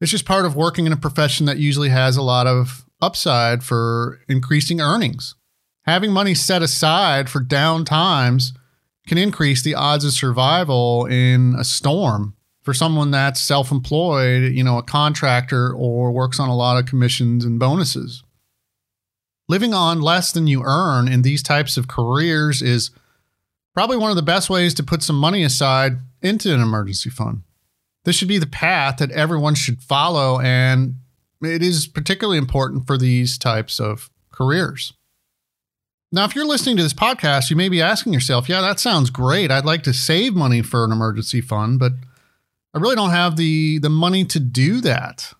It's 0.00 0.10
just 0.10 0.24
part 0.24 0.44
of 0.44 0.56
working 0.56 0.86
in 0.86 0.92
a 0.92 0.96
profession 0.96 1.46
that 1.46 1.58
usually 1.58 1.88
has 1.88 2.16
a 2.16 2.22
lot 2.22 2.46
of 2.46 2.86
upside 3.00 3.62
for 3.62 4.20
increasing 4.28 4.80
earnings. 4.80 5.34
Having 5.84 6.12
money 6.12 6.34
set 6.34 6.62
aside 6.62 7.30
for 7.30 7.40
down 7.40 7.84
times 7.84 8.52
can 9.06 9.18
increase 9.18 9.62
the 9.62 9.74
odds 9.74 10.04
of 10.04 10.12
survival 10.12 11.06
in 11.06 11.54
a 11.56 11.64
storm 11.64 12.35
for 12.66 12.74
someone 12.74 13.12
that's 13.12 13.40
self 13.40 13.70
employed, 13.70 14.52
you 14.52 14.64
know, 14.64 14.76
a 14.76 14.82
contractor 14.82 15.72
or 15.72 16.10
works 16.10 16.40
on 16.40 16.48
a 16.48 16.56
lot 16.56 16.76
of 16.76 16.84
commissions 16.84 17.44
and 17.44 17.60
bonuses. 17.60 18.24
Living 19.48 19.72
on 19.72 20.00
less 20.00 20.32
than 20.32 20.48
you 20.48 20.64
earn 20.64 21.06
in 21.06 21.22
these 21.22 21.44
types 21.44 21.76
of 21.76 21.86
careers 21.86 22.62
is 22.62 22.90
probably 23.72 23.96
one 23.96 24.10
of 24.10 24.16
the 24.16 24.22
best 24.22 24.50
ways 24.50 24.74
to 24.74 24.82
put 24.82 25.04
some 25.04 25.14
money 25.14 25.44
aside 25.44 25.98
into 26.22 26.52
an 26.52 26.60
emergency 26.60 27.08
fund. 27.08 27.44
This 28.04 28.16
should 28.16 28.26
be 28.26 28.38
the 28.38 28.48
path 28.48 28.96
that 28.96 29.12
everyone 29.12 29.54
should 29.54 29.80
follow, 29.80 30.40
and 30.40 30.96
it 31.40 31.62
is 31.62 31.86
particularly 31.86 32.38
important 32.38 32.88
for 32.88 32.98
these 32.98 33.38
types 33.38 33.78
of 33.78 34.10
careers. 34.32 34.92
Now, 36.10 36.24
if 36.24 36.34
you're 36.34 36.44
listening 36.44 36.76
to 36.78 36.82
this 36.82 36.92
podcast, 36.92 37.48
you 37.48 37.54
may 37.54 37.68
be 37.68 37.80
asking 37.80 38.12
yourself, 38.12 38.48
yeah, 38.48 38.60
that 38.60 38.80
sounds 38.80 39.10
great. 39.10 39.52
I'd 39.52 39.64
like 39.64 39.84
to 39.84 39.92
save 39.92 40.34
money 40.34 40.62
for 40.62 40.84
an 40.84 40.90
emergency 40.90 41.40
fund, 41.40 41.78
but 41.78 41.92
I 42.76 42.78
really 42.78 42.94
don't 42.94 43.08
have 43.08 43.36
the, 43.36 43.78
the 43.78 43.88
money 43.88 44.26
to 44.26 44.38
do 44.38 44.82
that. 44.82 45.32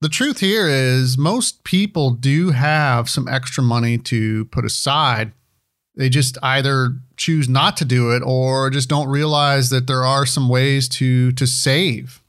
The 0.00 0.08
truth 0.08 0.40
here 0.40 0.66
is, 0.66 1.16
most 1.16 1.62
people 1.62 2.10
do 2.10 2.50
have 2.50 3.08
some 3.08 3.28
extra 3.28 3.62
money 3.62 3.98
to 3.98 4.46
put 4.46 4.64
aside. 4.64 5.30
They 5.94 6.08
just 6.08 6.38
either 6.42 6.96
choose 7.16 7.48
not 7.48 7.76
to 7.76 7.84
do 7.84 8.10
it 8.10 8.24
or 8.26 8.68
just 8.68 8.88
don't 8.88 9.08
realize 9.08 9.70
that 9.70 9.86
there 9.86 10.04
are 10.04 10.26
some 10.26 10.48
ways 10.48 10.88
to, 10.88 11.30
to 11.30 11.46
save. 11.46 12.20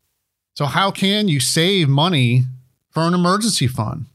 So, 0.55 0.65
how 0.65 0.91
can 0.91 1.27
you 1.27 1.39
save 1.39 1.89
money 1.89 2.43
for 2.91 3.01
an 3.01 3.15
emergency 3.15 3.65
fund? 3.65 4.05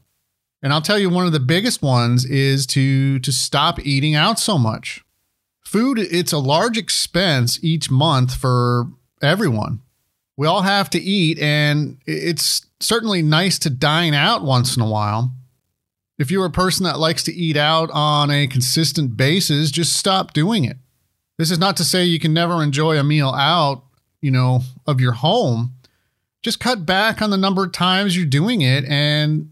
And 0.63 0.71
I'll 0.71 0.81
tell 0.81 0.97
you 0.97 1.09
one 1.09 1.25
of 1.25 1.33
the 1.33 1.41
biggest 1.41 1.81
ones 1.81 2.23
is 2.23 2.65
to 2.67 3.19
to 3.19 3.31
stop 3.33 3.85
eating 3.85 4.15
out 4.15 4.39
so 4.39 4.57
much. 4.57 5.03
Food 5.65 5.99
it's 5.99 6.31
a 6.31 6.37
large 6.37 6.77
expense 6.77 7.61
each 7.61 7.91
month 7.91 8.33
for 8.33 8.87
everyone. 9.21 9.81
We 10.37 10.45
all 10.45 10.61
have 10.61 10.89
to 10.91 10.99
eat 10.99 11.39
and 11.39 11.97
it's 12.05 12.65
certainly 12.79 13.23
nice 13.23 13.57
to 13.59 13.69
dine 13.69 14.13
out 14.13 14.43
once 14.43 14.77
in 14.77 14.83
a 14.83 14.89
while. 14.89 15.33
If 16.19 16.31
you're 16.31 16.45
a 16.45 16.51
person 16.51 16.83
that 16.85 16.99
likes 16.99 17.23
to 17.23 17.33
eat 17.33 17.57
out 17.57 17.89
on 17.91 18.31
a 18.31 18.47
consistent 18.47 19.17
basis, 19.17 19.71
just 19.71 19.95
stop 19.95 20.33
doing 20.33 20.63
it. 20.63 20.77
This 21.37 21.51
is 21.51 21.59
not 21.59 21.77
to 21.77 21.83
say 21.83 22.05
you 22.05 22.19
can 22.19 22.33
never 22.33 22.63
enjoy 22.63 22.99
a 22.99 23.03
meal 23.03 23.29
out, 23.29 23.83
you 24.21 24.31
know, 24.31 24.61
of 24.85 25.01
your 25.01 25.11
home. 25.13 25.73
Just 26.43 26.59
cut 26.59 26.85
back 26.85 27.21
on 27.21 27.29
the 27.29 27.37
number 27.37 27.65
of 27.65 27.71
times 27.71 28.15
you're 28.15 28.25
doing 28.25 28.61
it 28.61 28.85
and 28.85 29.51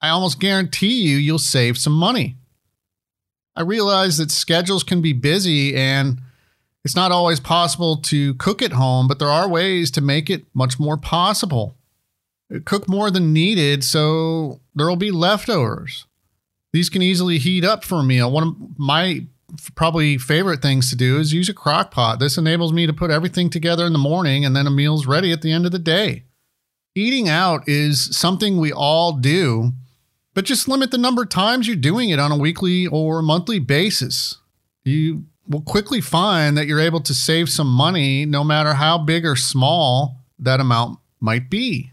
I 0.00 0.10
almost 0.10 0.40
guarantee 0.40 1.02
you 1.02 1.16
you'll 1.16 1.38
save 1.38 1.76
some 1.76 1.94
money. 1.94 2.36
I 3.56 3.62
realize 3.62 4.18
that 4.18 4.30
schedules 4.30 4.84
can 4.84 5.02
be 5.02 5.12
busy 5.12 5.74
and 5.74 6.20
it's 6.88 6.96
not 6.96 7.12
always 7.12 7.38
possible 7.38 7.98
to 7.98 8.32
cook 8.36 8.62
at 8.62 8.72
home, 8.72 9.08
but 9.08 9.18
there 9.18 9.28
are 9.28 9.46
ways 9.46 9.90
to 9.90 10.00
make 10.00 10.30
it 10.30 10.46
much 10.54 10.80
more 10.80 10.96
possible. 10.96 11.76
Cook 12.64 12.88
more 12.88 13.10
than 13.10 13.34
needed 13.34 13.84
so 13.84 14.62
there 14.74 14.88
will 14.88 14.96
be 14.96 15.10
leftovers. 15.10 16.06
These 16.72 16.88
can 16.88 17.02
easily 17.02 17.36
heat 17.36 17.62
up 17.62 17.84
for 17.84 17.96
a 17.96 18.02
meal. 18.02 18.32
One 18.32 18.42
of 18.42 18.78
my 18.78 19.26
probably 19.74 20.16
favorite 20.16 20.62
things 20.62 20.88
to 20.88 20.96
do 20.96 21.18
is 21.18 21.34
use 21.34 21.50
a 21.50 21.52
crock 21.52 21.90
pot. 21.90 22.20
This 22.20 22.38
enables 22.38 22.72
me 22.72 22.86
to 22.86 22.94
put 22.94 23.10
everything 23.10 23.50
together 23.50 23.84
in 23.84 23.92
the 23.92 23.98
morning 23.98 24.46
and 24.46 24.56
then 24.56 24.66
a 24.66 24.70
meal's 24.70 25.04
ready 25.04 25.30
at 25.30 25.42
the 25.42 25.52
end 25.52 25.66
of 25.66 25.72
the 25.72 25.78
day. 25.78 26.24
Eating 26.94 27.28
out 27.28 27.68
is 27.68 28.16
something 28.16 28.56
we 28.56 28.72
all 28.72 29.12
do 29.12 29.74
but 30.32 30.46
just 30.46 30.68
limit 30.68 30.90
the 30.90 30.96
number 30.96 31.24
of 31.24 31.28
times 31.28 31.66
you're 31.66 31.76
doing 31.76 32.08
it 32.08 32.18
on 32.18 32.32
a 32.32 32.38
weekly 32.38 32.86
or 32.86 33.20
monthly 33.20 33.58
basis. 33.58 34.38
You 34.84 35.26
will 35.48 35.62
quickly 35.62 36.00
find 36.00 36.56
that 36.56 36.66
you're 36.66 36.80
able 36.80 37.00
to 37.00 37.14
save 37.14 37.48
some 37.48 37.68
money 37.68 38.26
no 38.26 38.44
matter 38.44 38.74
how 38.74 38.98
big 38.98 39.24
or 39.24 39.34
small 39.36 40.20
that 40.38 40.60
amount 40.60 40.98
might 41.20 41.50
be. 41.50 41.92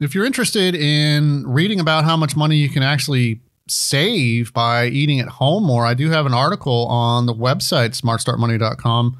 If 0.00 0.14
you're 0.14 0.26
interested 0.26 0.74
in 0.74 1.46
reading 1.46 1.80
about 1.80 2.04
how 2.04 2.16
much 2.16 2.36
money 2.36 2.56
you 2.56 2.68
can 2.68 2.82
actually 2.82 3.40
save 3.68 4.52
by 4.52 4.86
eating 4.86 5.20
at 5.20 5.28
home 5.28 5.64
more, 5.64 5.86
I 5.86 5.94
do 5.94 6.10
have 6.10 6.26
an 6.26 6.34
article 6.34 6.86
on 6.86 7.26
the 7.26 7.34
website 7.34 8.00
smartstartmoney.com 8.00 9.18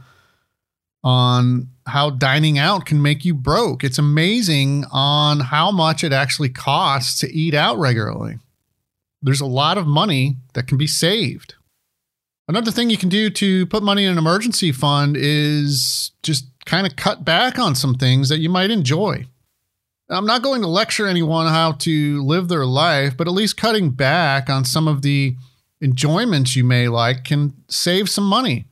on 1.05 1.69
how 1.87 2.11
dining 2.11 2.59
out 2.59 2.85
can 2.85 3.01
make 3.01 3.25
you 3.25 3.33
broke. 3.33 3.85
It's 3.85 3.99
amazing 3.99 4.85
on 4.91 5.41
how 5.41 5.71
much 5.71 6.03
it 6.03 6.13
actually 6.13 6.49
costs 6.49 7.21
to 7.21 7.33
eat 7.33 7.55
out 7.55 7.79
regularly. 7.79 8.39
There's 9.23 9.41
a 9.41 9.47
lot 9.47 9.79
of 9.79 9.87
money 9.87 10.37
that 10.55 10.67
can 10.67 10.79
be 10.79 10.87
saved. 10.87 11.55
Another 12.49 12.71
thing 12.71 12.91
you 12.91 12.97
can 12.97 13.09
do 13.09 13.29
to 13.31 13.67
put 13.67 13.83
money 13.83 14.05
in 14.05 14.13
an 14.13 14.19
emergency 14.19 14.71
fund 14.71 15.17
is 15.19 16.13
just 16.23 16.47
kind 16.65 16.87
of 16.87 16.95
cut 16.95 17.25
back 17.25 17.59
on 17.59 17.75
some 17.75 17.95
things 17.95 18.29
that 18.29 18.39
you 18.39 18.49
might 18.49 18.71
enjoy. 18.71 19.27
I'm 20.09 20.27
not 20.27 20.43
going 20.43 20.63
to 20.63 20.69
lecture 20.69 21.09
anyone 21.09 21.49
how 21.49 21.73
to 21.73 22.23
live 22.23 22.47
their 22.47 22.65
life, 22.65 23.17
but 23.17 23.27
at 23.27 23.35
least 23.35 23.57
cutting 23.57 23.91
back 23.91 24.49
on 24.49 24.65
some 24.65 24.87
of 24.87 25.03
the 25.03 25.35
enjoyments 25.83 26.55
you 26.55 26.63
may 26.63 26.87
like 26.87 27.25
can 27.25 27.53
save 27.69 28.09
some 28.09 28.25
money. 28.25 28.67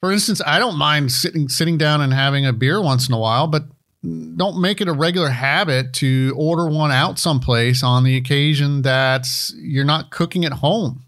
For 0.00 0.10
instance, 0.10 0.40
I 0.44 0.58
don't 0.58 0.76
mind 0.76 1.12
sitting 1.12 1.48
sitting 1.48 1.78
down 1.78 2.00
and 2.00 2.12
having 2.12 2.44
a 2.44 2.52
beer 2.52 2.82
once 2.82 3.08
in 3.08 3.14
a 3.14 3.18
while, 3.18 3.46
but 3.46 3.66
don't 4.02 4.60
make 4.60 4.80
it 4.80 4.88
a 4.88 4.92
regular 4.92 5.28
habit 5.28 5.92
to 5.92 6.34
order 6.36 6.66
one 6.66 6.90
out 6.90 7.18
someplace 7.18 7.84
on 7.84 8.02
the 8.02 8.16
occasion 8.16 8.82
that 8.82 9.26
you're 9.54 9.84
not 9.84 10.10
cooking 10.10 10.44
at 10.44 10.54
home. 10.54 11.04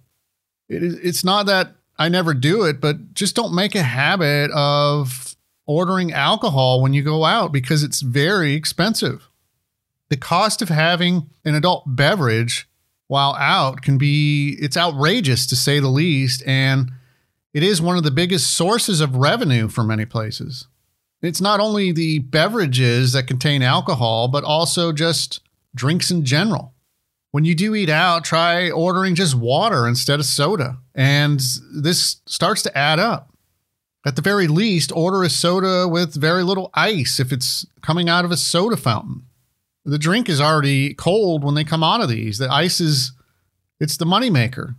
It 0.73 0.83
is, 0.83 0.95
it's 0.95 1.25
not 1.25 1.47
that 1.47 1.75
I 1.99 2.09
never 2.09 2.35
do 2.35 2.64
it, 2.64 2.81
but 2.81 3.14
just 3.14 3.37
don't 3.37 3.55
make 3.55 3.75
a 3.75 3.83
habit 3.83 4.50
of 4.52 5.37
ordering 5.67 6.12
alcohol 6.12 6.81
when 6.83 6.95
you 6.95 7.02
go 7.02 7.25
out 7.25 7.52
because 7.52 7.83
it's 7.83 8.00
very 8.00 8.55
expensive. 8.55 9.29
The 10.09 10.17
cost 10.17 10.62
of 10.62 10.69
having 10.69 11.31
an 11.45 11.55
adult 11.55 11.85
beverage 11.87 12.69
while 13.07 13.35
out 13.35 13.83
can 13.83 13.99
be 13.99 14.57
it's 14.61 14.76
outrageous 14.76 15.47
to 15.47 15.57
say 15.57 15.79
the 15.79 15.88
least 15.88 16.43
and 16.47 16.91
it 17.52 17.62
is 17.62 17.83
one 17.83 17.99
of 17.99 18.05
the 18.05 18.11
biggest 18.11 18.55
sources 18.55 19.00
of 19.00 19.17
revenue 19.17 19.69
for 19.69 19.85
many 19.85 20.07
places. 20.07 20.67
It's 21.21 21.41
not 21.41 21.61
only 21.61 21.93
the 21.93 22.21
beverages 22.21 23.12
that 23.12 23.26
contain 23.26 23.62
alcohol, 23.62 24.29
but 24.29 24.45
also 24.45 24.93
just 24.93 25.41
drinks 25.75 26.11
in 26.11 26.25
general. 26.25 26.72
When 27.33 27.47
you 27.47 27.55
do 27.55 27.75
eat 27.75 27.89
out, 27.89 28.25
try 28.25 28.71
ordering 28.71 29.15
just 29.15 29.35
water 29.35 29.89
instead 29.89 30.21
of 30.21 30.27
soda, 30.27 30.79
and 30.95 31.41
this 31.75 32.19
starts 32.27 32.62
to 32.62 32.79
add 32.79 33.01
up. 33.01 33.31
At 34.05 34.17
the 34.17 34.23
very 34.23 34.49
least, 34.49 34.93
order 34.93 35.23
a 35.23 35.31
soda 35.31 35.89
with 35.89 36.15
very 36.15 36.43
little 36.43 36.71
ice 36.75 37.19
if 37.19 37.33
it's 37.33 37.67
coming 37.81 38.09
out 38.09 38.27
of 38.27 38.31
a 38.31 38.37
soda 38.37 38.77
fountain. 38.77 39.23
The 39.85 39.99
drink 39.99 40.29
is 40.29 40.41
already 40.43 40.93
cold 40.93 41.43
when 41.43 41.55
they 41.55 41.65
come 41.65 41.83
out 41.83 42.03
of 42.03 42.09
these. 42.11 42.37
The 42.37 42.53
ice 42.53 42.81
is 42.81 43.12
it's 43.81 43.97
the 43.97 44.05
moneymaker. 44.05 44.77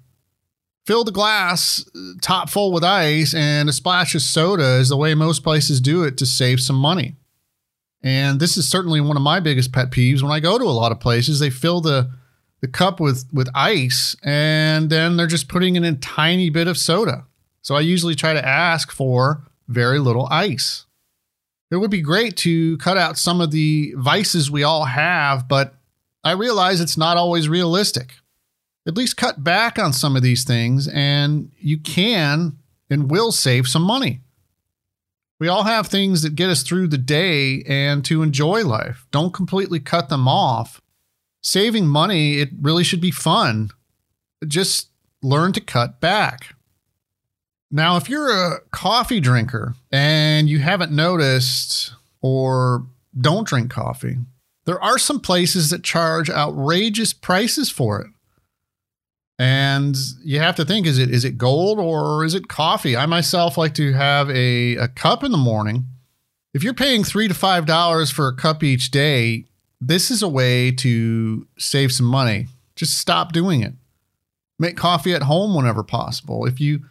Fill 0.86 1.04
the 1.04 1.12
glass 1.12 1.84
top 2.22 2.50
full 2.50 2.72
with 2.72 2.84
ice 2.84 3.34
and 3.34 3.68
a 3.68 3.74
splash 3.74 4.14
of 4.14 4.22
soda 4.22 4.76
is 4.76 4.90
the 4.90 4.98
way 4.98 5.16
most 5.16 5.44
places 5.44 5.82
do 5.82 6.04
it 6.04 6.18
to 6.18 6.26
save 6.26 6.60
some 6.60 6.76
money. 6.76 7.16
And 8.04 8.40
this 8.40 8.58
is 8.58 8.70
certainly 8.70 9.02
one 9.02 9.18
of 9.18 9.24
my 9.24 9.40
biggest 9.40 9.72
pet 9.72 9.90
peeves. 9.90 10.22
When 10.22 10.32
I 10.32 10.42
go 10.42 10.60
to 10.60 10.66
a 10.66 10.66
lot 10.66 10.92
of 10.92 11.00
places, 11.00 11.40
they 11.40 11.50
fill 11.50 11.82
the 11.82 12.12
the 12.64 12.68
cup 12.70 13.02
with 13.02 13.26
with 13.34 13.50
ice 13.54 14.16
and 14.24 14.90
then 14.90 15.18
they're 15.18 15.28
just 15.28 15.50
putting 15.50 15.76
in 15.76 15.84
a 15.84 15.96
tiny 15.96 16.50
bit 16.50 16.68
of 16.68 16.78
soda. 16.78 17.26
So 17.62 17.76
I 17.76 17.82
usually 17.82 18.16
try 18.16 18.34
to 18.34 18.48
ask 18.48 18.90
for 18.90 19.44
very 19.68 20.00
little 20.00 20.28
ice. 20.32 20.86
It 21.70 21.76
would 21.76 21.92
be 21.92 22.02
great 22.02 22.38
to 22.38 22.78
cut 22.78 22.98
out 22.98 23.18
some 23.18 23.42
of 23.42 23.52
the 23.52 23.94
vices 23.98 24.50
we 24.50 24.64
all 24.64 24.86
have, 24.86 25.48
but 25.48 25.76
I 26.24 26.32
realize 26.32 26.80
it's 26.80 26.98
not 26.98 27.18
always 27.18 27.50
realistic 27.50 28.14
at 28.88 28.96
least 28.98 29.18
cut 29.18 29.44
back 29.44 29.80
on 29.80 29.94
some 29.94 30.16
of 30.16 30.24
these 30.24 30.44
things 30.44 30.88
and 30.88 31.52
you 31.60 31.78
can 31.78 32.58
and 32.90 33.10
will 33.10 33.32
save 33.32 33.68
some 33.68 33.84
money. 33.84 34.22
We 35.40 35.48
all 35.48 35.64
have 35.64 35.88
things 35.88 36.22
that 36.22 36.36
get 36.36 36.50
us 36.50 36.64
through 36.64 36.88
the 36.88 36.98
day 36.98 37.64
and 37.64 38.06
to 38.06 38.22
enjoy 38.22 38.64
life. 38.64 39.06
Don't 39.12 39.34
completely 39.34 39.80
cut 39.80 40.10
them 40.10 40.28
off. 40.28 40.82
Saving 41.44 41.88
money, 41.88 42.40
it 42.40 42.50
really 42.62 42.84
should 42.84 43.02
be 43.02 43.12
fun. 43.12 43.70
Just 44.48 44.90
learn 45.22 45.54
to 45.54 45.62
cut 45.62 46.00
back. 46.00 46.56
Now, 47.70 47.98
if 47.98 48.08
you're 48.08 48.32
a 48.32 48.62
coffee 48.72 49.20
drinker 49.20 49.76
and 49.92 50.48
you 50.48 50.60
haven't 50.60 50.92
noticed 50.92 51.94
or 52.22 52.88
don't 53.20 53.48
drink 53.48 53.72
coffee, 53.72 54.18
there 54.66 54.82
are 54.82 54.98
some 54.98 55.20
places 55.20 55.70
that 55.72 55.84
charge 55.84 56.30
outrageous 56.30 57.14
prices 57.14 57.70
for 57.70 58.00
it. 58.00 58.08
And 59.40 59.98
you 60.24 60.40
have 60.40 60.56
to 60.58 60.66
think 60.66 60.86
is 60.86 61.00
it 61.00 61.10
is 61.10 61.26
it 61.26 61.38
gold 61.38 61.80
or 61.80 62.24
is 62.24 62.36
it 62.36 62.48
coffee? 62.48 62.96
I 62.96 63.08
myself 63.08 63.58
like 63.58 63.74
to 63.74 63.92
have 63.94 64.30
a, 64.30 64.76
a 64.76 64.88
cup 64.88 65.24
in 65.24 65.32
the 65.32 65.38
morning. 65.38 65.88
If 66.54 66.64
you're 66.64 66.76
paying 66.76 67.04
three 67.04 67.28
to 67.28 67.34
five 67.34 67.66
dollars 67.66 68.12
for 68.12 68.28
a 68.28 68.36
cup 68.36 68.64
each 68.64 68.92
day, 68.92 69.46
this 69.88 70.12
is 70.12 70.22
a 70.22 70.28
way 70.28 70.72
to 70.72 71.48
save 71.58 71.92
some 71.92 72.06
money. 72.06 72.48
Just 72.76 72.98
stop 72.98 73.32
doing 73.32 73.62
it. 73.62 73.74
Make 74.60 74.78
coffee 74.78 75.14
at 75.14 75.24
home 75.24 75.56
whenever 75.56 75.84
possible. 75.84 76.46
If 76.46 76.60
you 76.60 76.82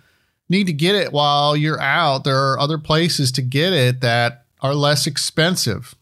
need 0.48 0.66
to 0.66 0.72
get 0.72 0.94
it 0.94 1.12
while 1.12 1.56
you're 1.56 1.80
out, 1.80 2.24
there 2.24 2.36
are 2.36 2.58
other 2.58 2.78
places 2.78 3.32
to 3.32 3.42
get 3.42 3.72
it 3.72 4.00
that 4.00 4.44
are 4.60 4.74
less 4.74 5.06
expensive. 5.06 5.94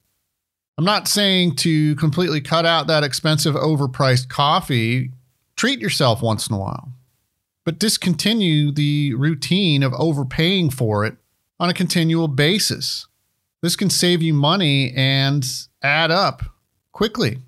I'm 0.77 0.85
not 0.85 1.09
saying 1.09 1.57
to 1.57 1.95
completely 1.97 2.41
cut 2.41 2.67
out 2.67 2.87
that 2.87 3.05
expensive, 3.05 3.55
overpriced 3.55 4.29
coffee. 4.29 5.13
Treat 5.57 5.79
yourself 5.79 6.23
once 6.23 6.49
in 6.49 6.57
a 6.57 6.59
while, 6.59 6.89
but 7.65 7.79
discontinue 7.79 8.73
the 8.73 9.15
routine 9.15 9.83
of 9.83 9.93
overpaying 9.93 10.71
for 10.71 11.05
it 11.05 11.17
on 11.59 11.69
a 11.69 11.75
continual 11.75 12.29
basis. 12.29 13.07
This 13.63 13.77
can 13.77 13.91
save 13.91 14.23
you 14.23 14.33
money 14.33 14.93
and 14.97 15.45
add 15.83 16.11
up 16.11 16.43
quickly. 16.93 17.39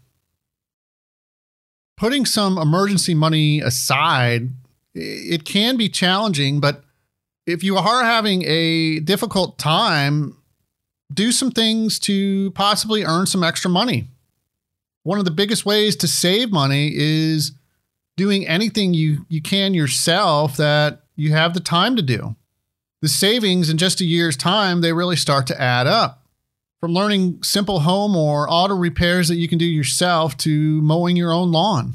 Putting 1.96 2.26
some 2.26 2.58
emergency 2.58 3.14
money 3.14 3.60
aside, 3.60 4.50
it 4.94 5.44
can 5.44 5.76
be 5.76 5.88
challenging, 5.88 6.60
but 6.60 6.84
if 7.46 7.62
you 7.62 7.76
are 7.76 8.04
having 8.04 8.44
a 8.46 9.00
difficult 9.00 9.58
time, 9.58 10.36
do 11.12 11.32
some 11.32 11.50
things 11.50 11.98
to 12.00 12.50
possibly 12.52 13.04
earn 13.04 13.26
some 13.26 13.44
extra 13.44 13.70
money. 13.70 14.08
One 15.02 15.18
of 15.18 15.24
the 15.24 15.30
biggest 15.30 15.66
ways 15.66 15.96
to 15.96 16.08
save 16.08 16.52
money 16.52 16.92
is 16.94 17.52
doing 18.16 18.46
anything 18.46 18.94
you, 18.94 19.26
you 19.28 19.42
can 19.42 19.74
yourself 19.74 20.56
that 20.56 21.02
you 21.16 21.32
have 21.32 21.54
the 21.54 21.60
time 21.60 21.96
to 21.96 22.02
do. 22.02 22.36
The 23.00 23.08
savings 23.08 23.68
in 23.68 23.78
just 23.78 24.00
a 24.00 24.04
year's 24.04 24.36
time, 24.36 24.80
they 24.80 24.92
really 24.92 25.16
start 25.16 25.46
to 25.48 25.60
add 25.60 25.86
up. 25.86 26.21
From 26.82 26.94
learning 26.94 27.44
simple 27.44 27.78
home 27.78 28.16
or 28.16 28.50
auto 28.50 28.74
repairs 28.74 29.28
that 29.28 29.36
you 29.36 29.46
can 29.46 29.56
do 29.56 29.64
yourself 29.64 30.36
to 30.38 30.82
mowing 30.82 31.14
your 31.14 31.30
own 31.30 31.52
lawn. 31.52 31.94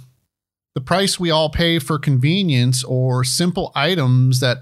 The 0.75 0.79
price 0.79 1.19
we 1.19 1.29
all 1.29 1.49
pay 1.49 1.77
for 1.77 1.99
convenience 1.99 2.85
or 2.85 3.25
simple 3.25 3.73
items 3.75 4.39
that 4.39 4.59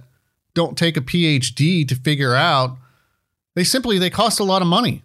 don't 0.55 0.79
take 0.79 0.97
a 0.97 1.01
PhD 1.01 1.87
to 1.87 1.95
figure 1.95 2.33
out. 2.33 2.75
They 3.53 3.63
simply 3.63 3.99
they 3.99 4.09
cost 4.09 4.39
a 4.39 4.43
lot 4.43 4.63
of 4.63 4.67
money. 4.67 5.03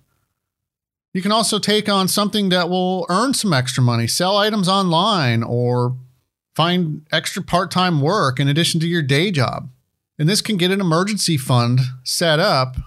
You 1.13 1.21
can 1.21 1.33
also 1.33 1.59
take 1.59 1.87
on 1.87 2.09
something 2.09 2.49
that 2.49 2.71
will 2.71 3.05
earn 3.11 3.35
some 3.35 3.53
extra 3.53 3.83
money, 3.83 4.07
sell 4.07 4.39
items 4.39 4.71
online 4.71 5.43
or 5.43 5.99
find 6.55 7.07
extra 7.13 7.43
part-time 7.43 8.01
work 8.01 8.41
in 8.41 8.49
addition 8.49 8.81
to 8.81 8.89
your 8.89 9.03
day 9.03 9.31
job. 9.31 9.69
And 10.19 10.27
this 10.27 10.41
can 10.41 10.57
get 10.57 10.71
an 10.71 10.81
emergency 10.81 11.37
fund 11.37 11.81
set 12.05 12.41
up 12.41 12.79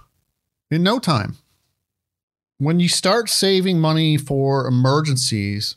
in 0.68 0.82
no 0.82 0.98
time. 0.98 1.36
When 2.64 2.80
you 2.80 2.88
start 2.88 3.28
saving 3.28 3.78
money 3.78 4.16
for 4.16 4.66
emergencies, 4.66 5.76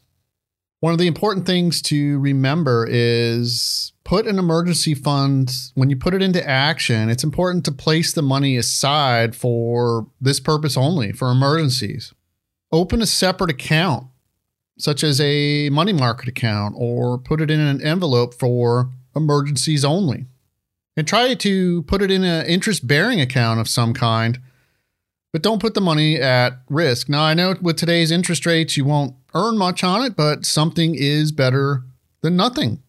one 0.80 0.94
of 0.94 1.00
the 1.00 1.08
important 1.08 1.46
things 1.46 1.82
to 1.82 2.18
remember 2.18 2.88
is 2.90 3.92
put 4.06 4.26
an 4.26 4.40
emergency 4.40 4.94
fund 4.94 5.54
when 5.76 5.90
you 5.90 5.98
put 5.98 6.14
it 6.14 6.22
into 6.22 6.48
action 6.48 7.10
it's 7.10 7.26
important 7.26 7.66
to 7.66 7.74
place 7.74 8.14
the 8.14 8.22
money 8.22 8.56
aside 8.56 9.36
for 9.36 10.08
this 10.22 10.40
purpose 10.40 10.78
only 10.78 11.12
for 11.12 11.30
emergencies. 11.30 12.14
Open 12.72 13.02
a 13.02 13.06
separate 13.06 13.52
account 13.52 14.08
such 14.78 15.04
as 15.04 15.20
a 15.20 15.70
money 15.70 15.92
market 15.92 16.30
account 16.30 16.74
or 16.78 17.18
put 17.18 17.42
it 17.42 17.52
in 17.52 17.60
an 17.60 17.82
envelope 17.82 18.34
for 18.34 18.92
emergencies 19.14 19.84
only. 19.84 20.26
And 20.96 21.06
try 21.06 21.34
to 21.34 21.84
put 21.84 22.02
it 22.02 22.12
in 22.12 22.24
an 22.24 22.46
interest 22.46 22.88
bearing 22.88 23.20
account 23.20 23.60
of 23.60 23.68
some 23.68 23.94
kind 23.94 24.40
but 25.34 25.42
don't 25.42 25.62
put 25.62 25.74
the 25.74 25.82
money 25.82 26.18
at 26.18 26.60
risk 26.70 27.10
now 27.10 27.24
i 27.24 27.34
know 27.34 27.56
with 27.62 27.78
today's 27.78 28.12
interest 28.12 28.46
rates 28.46 28.78
you 28.78 28.86
won't 28.86 29.16
earn 29.34 29.58
much 29.58 29.84
on 29.84 30.04
it 30.04 30.16
but 30.16 30.46
something 30.46 30.96
is 30.96 31.32
better 31.32 31.84
than 32.22 32.36
nothing 32.36 32.82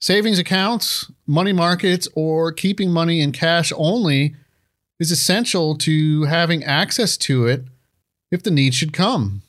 Savings 0.00 0.38
accounts, 0.38 1.10
money 1.26 1.52
markets, 1.52 2.06
or 2.14 2.52
keeping 2.52 2.92
money 2.92 3.20
in 3.20 3.32
cash 3.32 3.72
only 3.74 4.36
is 5.00 5.10
essential 5.10 5.76
to 5.78 6.24
having 6.24 6.62
access 6.62 7.16
to 7.16 7.46
it 7.46 7.64
if 8.30 8.42
the 8.42 8.50
need 8.50 8.74
should 8.74 8.92
come. 8.92 9.42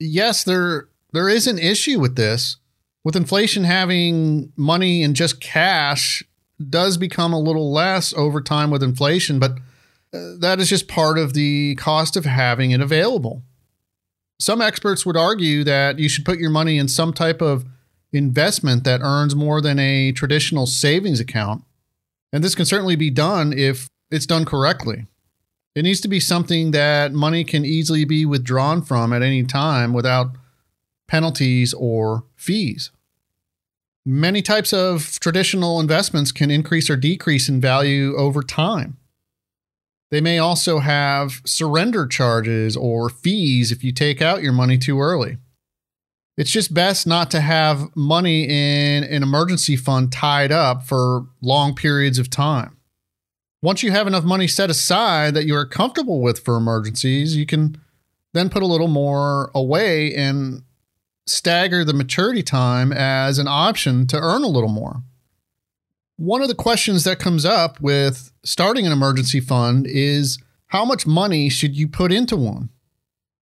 Yes, 0.00 0.44
there 0.44 0.88
there 1.12 1.28
is 1.28 1.46
an 1.46 1.58
issue 1.58 2.00
with 2.00 2.16
this. 2.16 2.56
With 3.04 3.16
inflation 3.16 3.64
having 3.64 4.50
money 4.56 5.02
in 5.02 5.12
just 5.12 5.42
cash 5.42 6.22
does 6.70 6.96
become 6.96 7.34
a 7.34 7.38
little 7.38 7.70
less 7.70 8.14
over 8.14 8.40
time 8.40 8.70
with 8.70 8.82
inflation, 8.82 9.38
but 9.38 9.58
that 10.14 10.58
is 10.60 10.68
just 10.68 10.88
part 10.88 11.18
of 11.18 11.34
the 11.34 11.74
cost 11.76 12.16
of 12.16 12.24
having 12.24 12.70
it 12.70 12.80
available. 12.80 13.42
Some 14.38 14.60
experts 14.60 15.04
would 15.04 15.16
argue 15.16 15.64
that 15.64 15.98
you 15.98 16.08
should 16.08 16.24
put 16.24 16.38
your 16.38 16.50
money 16.50 16.78
in 16.78 16.88
some 16.88 17.12
type 17.12 17.40
of 17.40 17.64
investment 18.12 18.84
that 18.84 19.00
earns 19.02 19.34
more 19.34 19.60
than 19.60 19.78
a 19.78 20.12
traditional 20.12 20.66
savings 20.66 21.20
account. 21.20 21.64
And 22.32 22.42
this 22.42 22.54
can 22.54 22.64
certainly 22.64 22.96
be 22.96 23.10
done 23.10 23.52
if 23.52 23.88
it's 24.10 24.26
done 24.26 24.44
correctly. 24.44 25.06
It 25.74 25.82
needs 25.82 26.00
to 26.02 26.08
be 26.08 26.20
something 26.20 26.70
that 26.70 27.12
money 27.12 27.42
can 27.42 27.64
easily 27.64 28.04
be 28.04 28.24
withdrawn 28.24 28.82
from 28.82 29.12
at 29.12 29.22
any 29.22 29.42
time 29.42 29.92
without 29.92 30.36
penalties 31.08 31.74
or 31.74 32.24
fees. 32.36 32.90
Many 34.06 34.42
types 34.42 34.72
of 34.72 35.18
traditional 35.18 35.80
investments 35.80 36.30
can 36.30 36.50
increase 36.50 36.88
or 36.88 36.96
decrease 36.96 37.48
in 37.48 37.60
value 37.60 38.14
over 38.16 38.42
time. 38.42 38.98
They 40.14 40.20
may 40.20 40.38
also 40.38 40.78
have 40.78 41.42
surrender 41.44 42.06
charges 42.06 42.76
or 42.76 43.08
fees 43.08 43.72
if 43.72 43.82
you 43.82 43.90
take 43.90 44.22
out 44.22 44.44
your 44.44 44.52
money 44.52 44.78
too 44.78 45.00
early. 45.00 45.38
It's 46.36 46.52
just 46.52 46.72
best 46.72 47.04
not 47.04 47.32
to 47.32 47.40
have 47.40 47.88
money 47.96 48.44
in 48.44 49.02
an 49.02 49.24
emergency 49.24 49.74
fund 49.74 50.12
tied 50.12 50.52
up 50.52 50.84
for 50.84 51.26
long 51.42 51.74
periods 51.74 52.20
of 52.20 52.30
time. 52.30 52.76
Once 53.60 53.82
you 53.82 53.90
have 53.90 54.06
enough 54.06 54.22
money 54.22 54.46
set 54.46 54.70
aside 54.70 55.34
that 55.34 55.46
you 55.46 55.56
are 55.56 55.66
comfortable 55.66 56.20
with 56.20 56.38
for 56.38 56.54
emergencies, 56.54 57.36
you 57.36 57.44
can 57.44 57.76
then 58.34 58.48
put 58.48 58.62
a 58.62 58.68
little 58.68 58.86
more 58.86 59.50
away 59.52 60.14
and 60.14 60.62
stagger 61.26 61.84
the 61.84 61.92
maturity 61.92 62.44
time 62.44 62.92
as 62.92 63.40
an 63.40 63.48
option 63.48 64.06
to 64.06 64.16
earn 64.16 64.44
a 64.44 64.46
little 64.46 64.68
more. 64.68 65.02
One 66.16 66.42
of 66.42 66.48
the 66.48 66.54
questions 66.54 67.04
that 67.04 67.18
comes 67.18 67.44
up 67.44 67.80
with 67.80 68.30
starting 68.44 68.86
an 68.86 68.92
emergency 68.92 69.40
fund 69.40 69.86
is 69.86 70.38
how 70.68 70.84
much 70.84 71.06
money 71.06 71.48
should 71.48 71.76
you 71.76 71.88
put 71.88 72.12
into 72.12 72.36
one? 72.36 72.70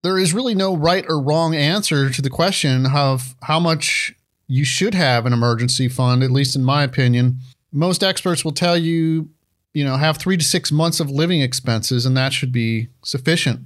there 0.07 0.19
is 0.19 0.33
really 0.33 0.55
no 0.55 0.77
right 0.77 1.05
or 1.09 1.21
wrong 1.21 1.53
answer 1.53 2.09
to 2.09 2.23
the 2.23 2.31
question 2.31 2.87
of 2.87 3.35
how 3.43 3.59
much 3.59 4.15
you 4.47 4.65
should 4.65 4.95
have 4.95 5.27
an 5.27 5.33
emergency 5.33 5.89
fund, 5.89 6.23
at 6.23 6.31
least 6.31 6.55
in 6.55 6.63
my 6.63 6.85
opinion. 6.85 7.39
Most 7.73 8.05
experts 8.05 8.45
will 8.45 8.53
tell 8.53 8.79
you, 8.79 9.31
you 9.75 9.85
know, 9.85 9.97
have 9.97 10.17
three 10.17 10.37
to 10.37 10.45
six 10.45 10.71
months 10.71 11.01
of 11.01 11.11
living 11.11 11.41
expenses, 11.41 12.07
and 12.07 12.17
that 12.17 12.33
should 12.33 12.53
be 12.53 12.87
sufficient. 13.05 13.63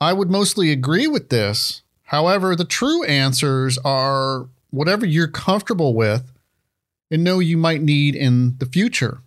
I 0.00 0.12
would 0.12 0.30
mostly 0.30 0.70
agree 0.70 1.08
with 1.08 1.30
this. 1.30 1.82
However, 2.04 2.54
the 2.54 2.64
true 2.64 3.02
answers 3.02 3.76
are 3.78 4.48
whatever 4.70 5.04
you're 5.04 5.26
comfortable 5.26 5.94
with 5.94 6.32
and 7.10 7.24
know 7.24 7.38
you 7.38 7.56
might 7.56 7.82
need 7.82 8.14
in 8.14 8.56
the 8.58 8.66
future. 8.66 9.18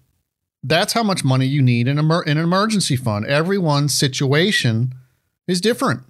That's 0.61 0.93
how 0.93 1.03
much 1.03 1.23
money 1.23 1.45
you 1.45 1.61
need 1.61 1.87
in, 1.87 1.97
in 1.97 2.11
an 2.11 2.37
emergency 2.37 2.95
fund. 2.95 3.25
Everyone's 3.25 3.95
situation 3.95 4.93
is 5.47 5.61
different 5.61 6.03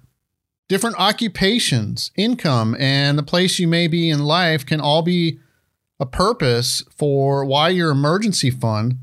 different 0.70 1.00
occupations, 1.00 2.12
income, 2.14 2.76
and 2.78 3.18
the 3.18 3.24
place 3.24 3.58
you 3.58 3.66
may 3.66 3.88
be 3.88 4.08
in 4.08 4.20
life 4.20 4.64
can 4.64 4.80
all 4.80 5.02
be 5.02 5.40
a 5.98 6.06
purpose 6.06 6.84
for 6.96 7.44
why 7.44 7.68
your 7.68 7.90
emergency 7.90 8.50
fund 8.50 8.96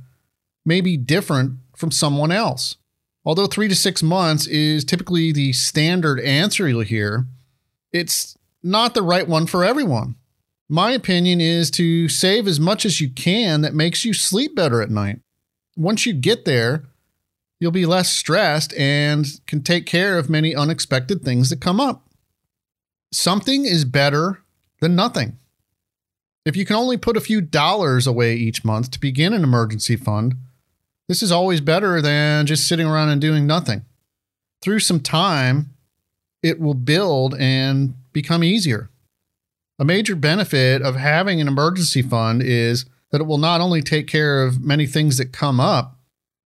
may 0.65 0.79
be 0.79 0.95
different 0.95 1.59
from 1.75 1.91
someone 1.91 2.31
else. 2.31 2.77
Although 3.25 3.47
three 3.47 3.67
to 3.67 3.75
six 3.75 4.01
months 4.01 4.47
is 4.47 4.85
typically 4.85 5.33
the 5.33 5.51
standard 5.51 6.21
answer 6.21 6.69
you'll 6.69 6.81
hear, 6.81 7.27
it's 7.91 8.37
not 8.63 8.93
the 8.93 9.03
right 9.03 9.27
one 9.27 9.45
for 9.45 9.65
everyone. 9.65 10.15
My 10.69 10.91
opinion 10.91 11.39
is 11.39 11.71
to 11.71 12.09
save 12.09 12.45
as 12.45 12.59
much 12.59 12.85
as 12.85 12.99
you 12.99 13.09
can 13.09 13.61
that 13.61 13.73
makes 13.73 14.03
you 14.03 14.13
sleep 14.13 14.55
better 14.55 14.81
at 14.81 14.89
night. 14.89 15.19
Once 15.77 16.05
you 16.05 16.13
get 16.13 16.43
there, 16.43 16.83
you'll 17.59 17.71
be 17.71 17.85
less 17.85 18.09
stressed 18.09 18.73
and 18.73 19.25
can 19.47 19.63
take 19.63 19.85
care 19.85 20.17
of 20.17 20.29
many 20.29 20.53
unexpected 20.53 21.21
things 21.23 21.49
that 21.49 21.61
come 21.61 21.79
up. 21.79 22.09
Something 23.13 23.63
is 23.63 23.85
better 23.85 24.43
than 24.81 24.95
nothing. 24.95 25.37
If 26.45 26.57
you 26.57 26.65
can 26.65 26.75
only 26.75 26.97
put 26.97 27.17
a 27.17 27.21
few 27.21 27.39
dollars 27.39 28.05
away 28.05 28.35
each 28.35 28.65
month 28.65 28.91
to 28.91 28.99
begin 28.99 29.33
an 29.33 29.43
emergency 29.43 29.95
fund, 29.95 30.35
this 31.07 31.23
is 31.23 31.31
always 31.31 31.61
better 31.61 32.01
than 32.01 32.45
just 32.45 32.67
sitting 32.67 32.87
around 32.87 33.09
and 33.09 33.21
doing 33.21 33.47
nothing. 33.47 33.85
Through 34.61 34.79
some 34.79 34.99
time, 34.99 35.73
it 36.43 36.59
will 36.59 36.73
build 36.73 37.35
and 37.39 37.95
become 38.11 38.43
easier. 38.43 38.89
A 39.79 39.85
major 39.85 40.15
benefit 40.15 40.81
of 40.81 40.95
having 40.95 41.39
an 41.39 41.47
emergency 41.47 42.01
fund 42.01 42.41
is 42.41 42.85
that 43.11 43.21
it 43.21 43.25
will 43.25 43.37
not 43.37 43.61
only 43.61 43.83
take 43.83 44.07
care 44.07 44.43
of 44.43 44.59
many 44.59 44.87
things 44.87 45.17
that 45.17 45.31
come 45.31 45.59
up, 45.59 45.99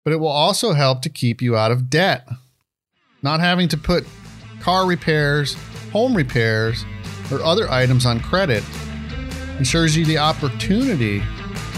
but 0.05 0.13
it 0.13 0.19
will 0.21 0.27
also 0.27 0.71
help 0.71 1.01
to 1.01 1.09
keep 1.09 1.41
you 1.41 1.57
out 1.57 1.69
of 1.69 1.89
debt. 1.89 2.25
Not 3.21 3.41
having 3.41 3.67
to 3.67 3.77
put 3.77 4.07
car 4.61 4.85
repairs, 4.87 5.57
home 5.91 6.15
repairs, 6.15 6.85
or 7.29 7.43
other 7.43 7.69
items 7.69 8.05
on 8.05 8.21
credit 8.21 8.63
ensures 9.57 9.97
you 9.97 10.05
the 10.05 10.17
opportunity 10.17 11.21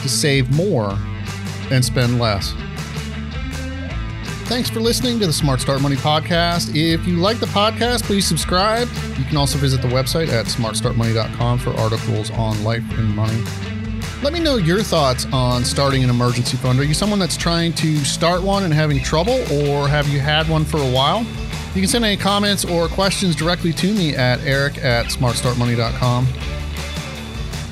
to 0.01 0.09
save 0.09 0.55
more 0.55 0.99
and 1.71 1.83
spend 1.83 2.19
less. 2.19 2.53
Thanks 4.49 4.67
for 4.67 4.79
listening 4.79 5.19
to 5.19 5.27
the 5.27 5.31
Smart 5.31 5.61
Start 5.61 5.79
Money 5.79 5.95
podcast. 5.95 6.75
If 6.75 7.05
you 7.05 7.17
like 7.17 7.39
the 7.39 7.45
podcast, 7.45 8.01
please 8.01 8.25
subscribe. 8.25 8.87
You 9.15 9.23
can 9.25 9.37
also 9.37 9.59
visit 9.59 9.79
the 9.79 9.87
website 9.87 10.29
at 10.29 10.47
smartstartmoney.com 10.47 11.59
for 11.59 11.69
articles 11.75 12.31
on 12.31 12.63
life 12.63 12.83
and 12.97 13.15
money. 13.15 13.43
Let 14.23 14.33
me 14.33 14.39
know 14.39 14.55
your 14.55 14.81
thoughts 14.81 15.27
on 15.31 15.63
starting 15.63 16.03
an 16.03 16.09
emergency 16.09 16.57
fund. 16.57 16.79
Are 16.79 16.83
you 16.83 16.95
someone 16.95 17.19
that's 17.19 17.37
trying 17.37 17.73
to 17.73 17.97
start 17.97 18.41
one 18.41 18.63
and 18.63 18.73
having 18.73 19.03
trouble, 19.03 19.35
or 19.53 19.87
have 19.87 20.09
you 20.09 20.19
had 20.19 20.49
one 20.49 20.65
for 20.65 20.77
a 20.77 20.91
while? 20.91 21.19
You 21.75 21.81
can 21.81 21.87
send 21.87 22.03
any 22.03 22.17
comments 22.17 22.65
or 22.65 22.87
questions 22.87 23.35
directly 23.35 23.71
to 23.73 23.93
me 23.93 24.15
at 24.15 24.41
eric 24.41 24.83
at 24.83 25.05
smartstartmoney.com. 25.05 26.25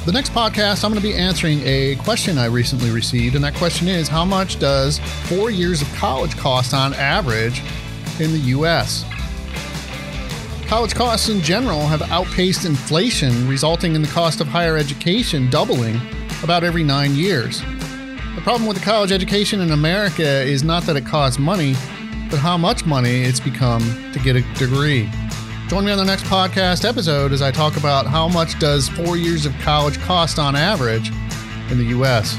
The 0.07 0.13
next 0.13 0.31
podcast, 0.31 0.85
I'm 0.85 0.91
going 0.91 1.03
to 1.03 1.05
be 1.05 1.13
answering 1.13 1.61
a 1.65 1.97
question 1.97 2.37
I 2.37 2.45
recently 2.45 2.91
received, 2.91 3.35
and 3.35 3.43
that 3.43 3.55
question 3.55 3.89
is 3.89 4.07
How 4.07 4.23
much 4.23 4.57
does 4.57 4.99
four 5.25 5.51
years 5.51 5.81
of 5.81 5.93
college 5.95 6.37
cost 6.37 6.73
on 6.73 6.93
average 6.93 7.61
in 8.17 8.31
the 8.31 8.39
U.S.? 8.55 9.03
College 10.67 10.95
costs 10.95 11.27
in 11.27 11.41
general 11.41 11.81
have 11.87 12.01
outpaced 12.03 12.63
inflation, 12.63 13.49
resulting 13.49 13.95
in 13.95 14.01
the 14.01 14.07
cost 14.07 14.39
of 14.39 14.47
higher 14.47 14.77
education 14.77 15.49
doubling 15.49 15.99
about 16.41 16.63
every 16.63 16.85
nine 16.85 17.13
years. 17.13 17.59
The 18.35 18.41
problem 18.43 18.65
with 18.65 18.77
the 18.77 18.85
college 18.85 19.11
education 19.11 19.59
in 19.59 19.71
America 19.71 20.41
is 20.41 20.63
not 20.63 20.83
that 20.83 20.95
it 20.95 21.05
costs 21.05 21.37
money, 21.37 21.73
but 22.29 22.39
how 22.39 22.57
much 22.57 22.85
money 22.85 23.23
it's 23.23 23.41
become 23.41 23.81
to 24.13 24.19
get 24.19 24.37
a 24.37 24.41
degree. 24.53 25.09
Join 25.67 25.84
me 25.84 25.91
on 25.91 25.97
the 25.97 26.06
next 26.06 26.23
podcast 26.23 26.88
episode 26.88 27.34
as 27.34 27.41
I 27.41 27.51
talk 27.51 27.75
about 27.75 28.08
how 28.08 28.30
much 28.30 28.58
does 28.58 28.88
four 28.88 29.17
years 29.17 29.45
of 29.45 29.53
college 29.60 29.99
cost 29.99 30.39
on 30.39 30.56
average 30.56 31.12
in 31.69 31.77
the 31.77 31.84
U.S. 31.89 32.38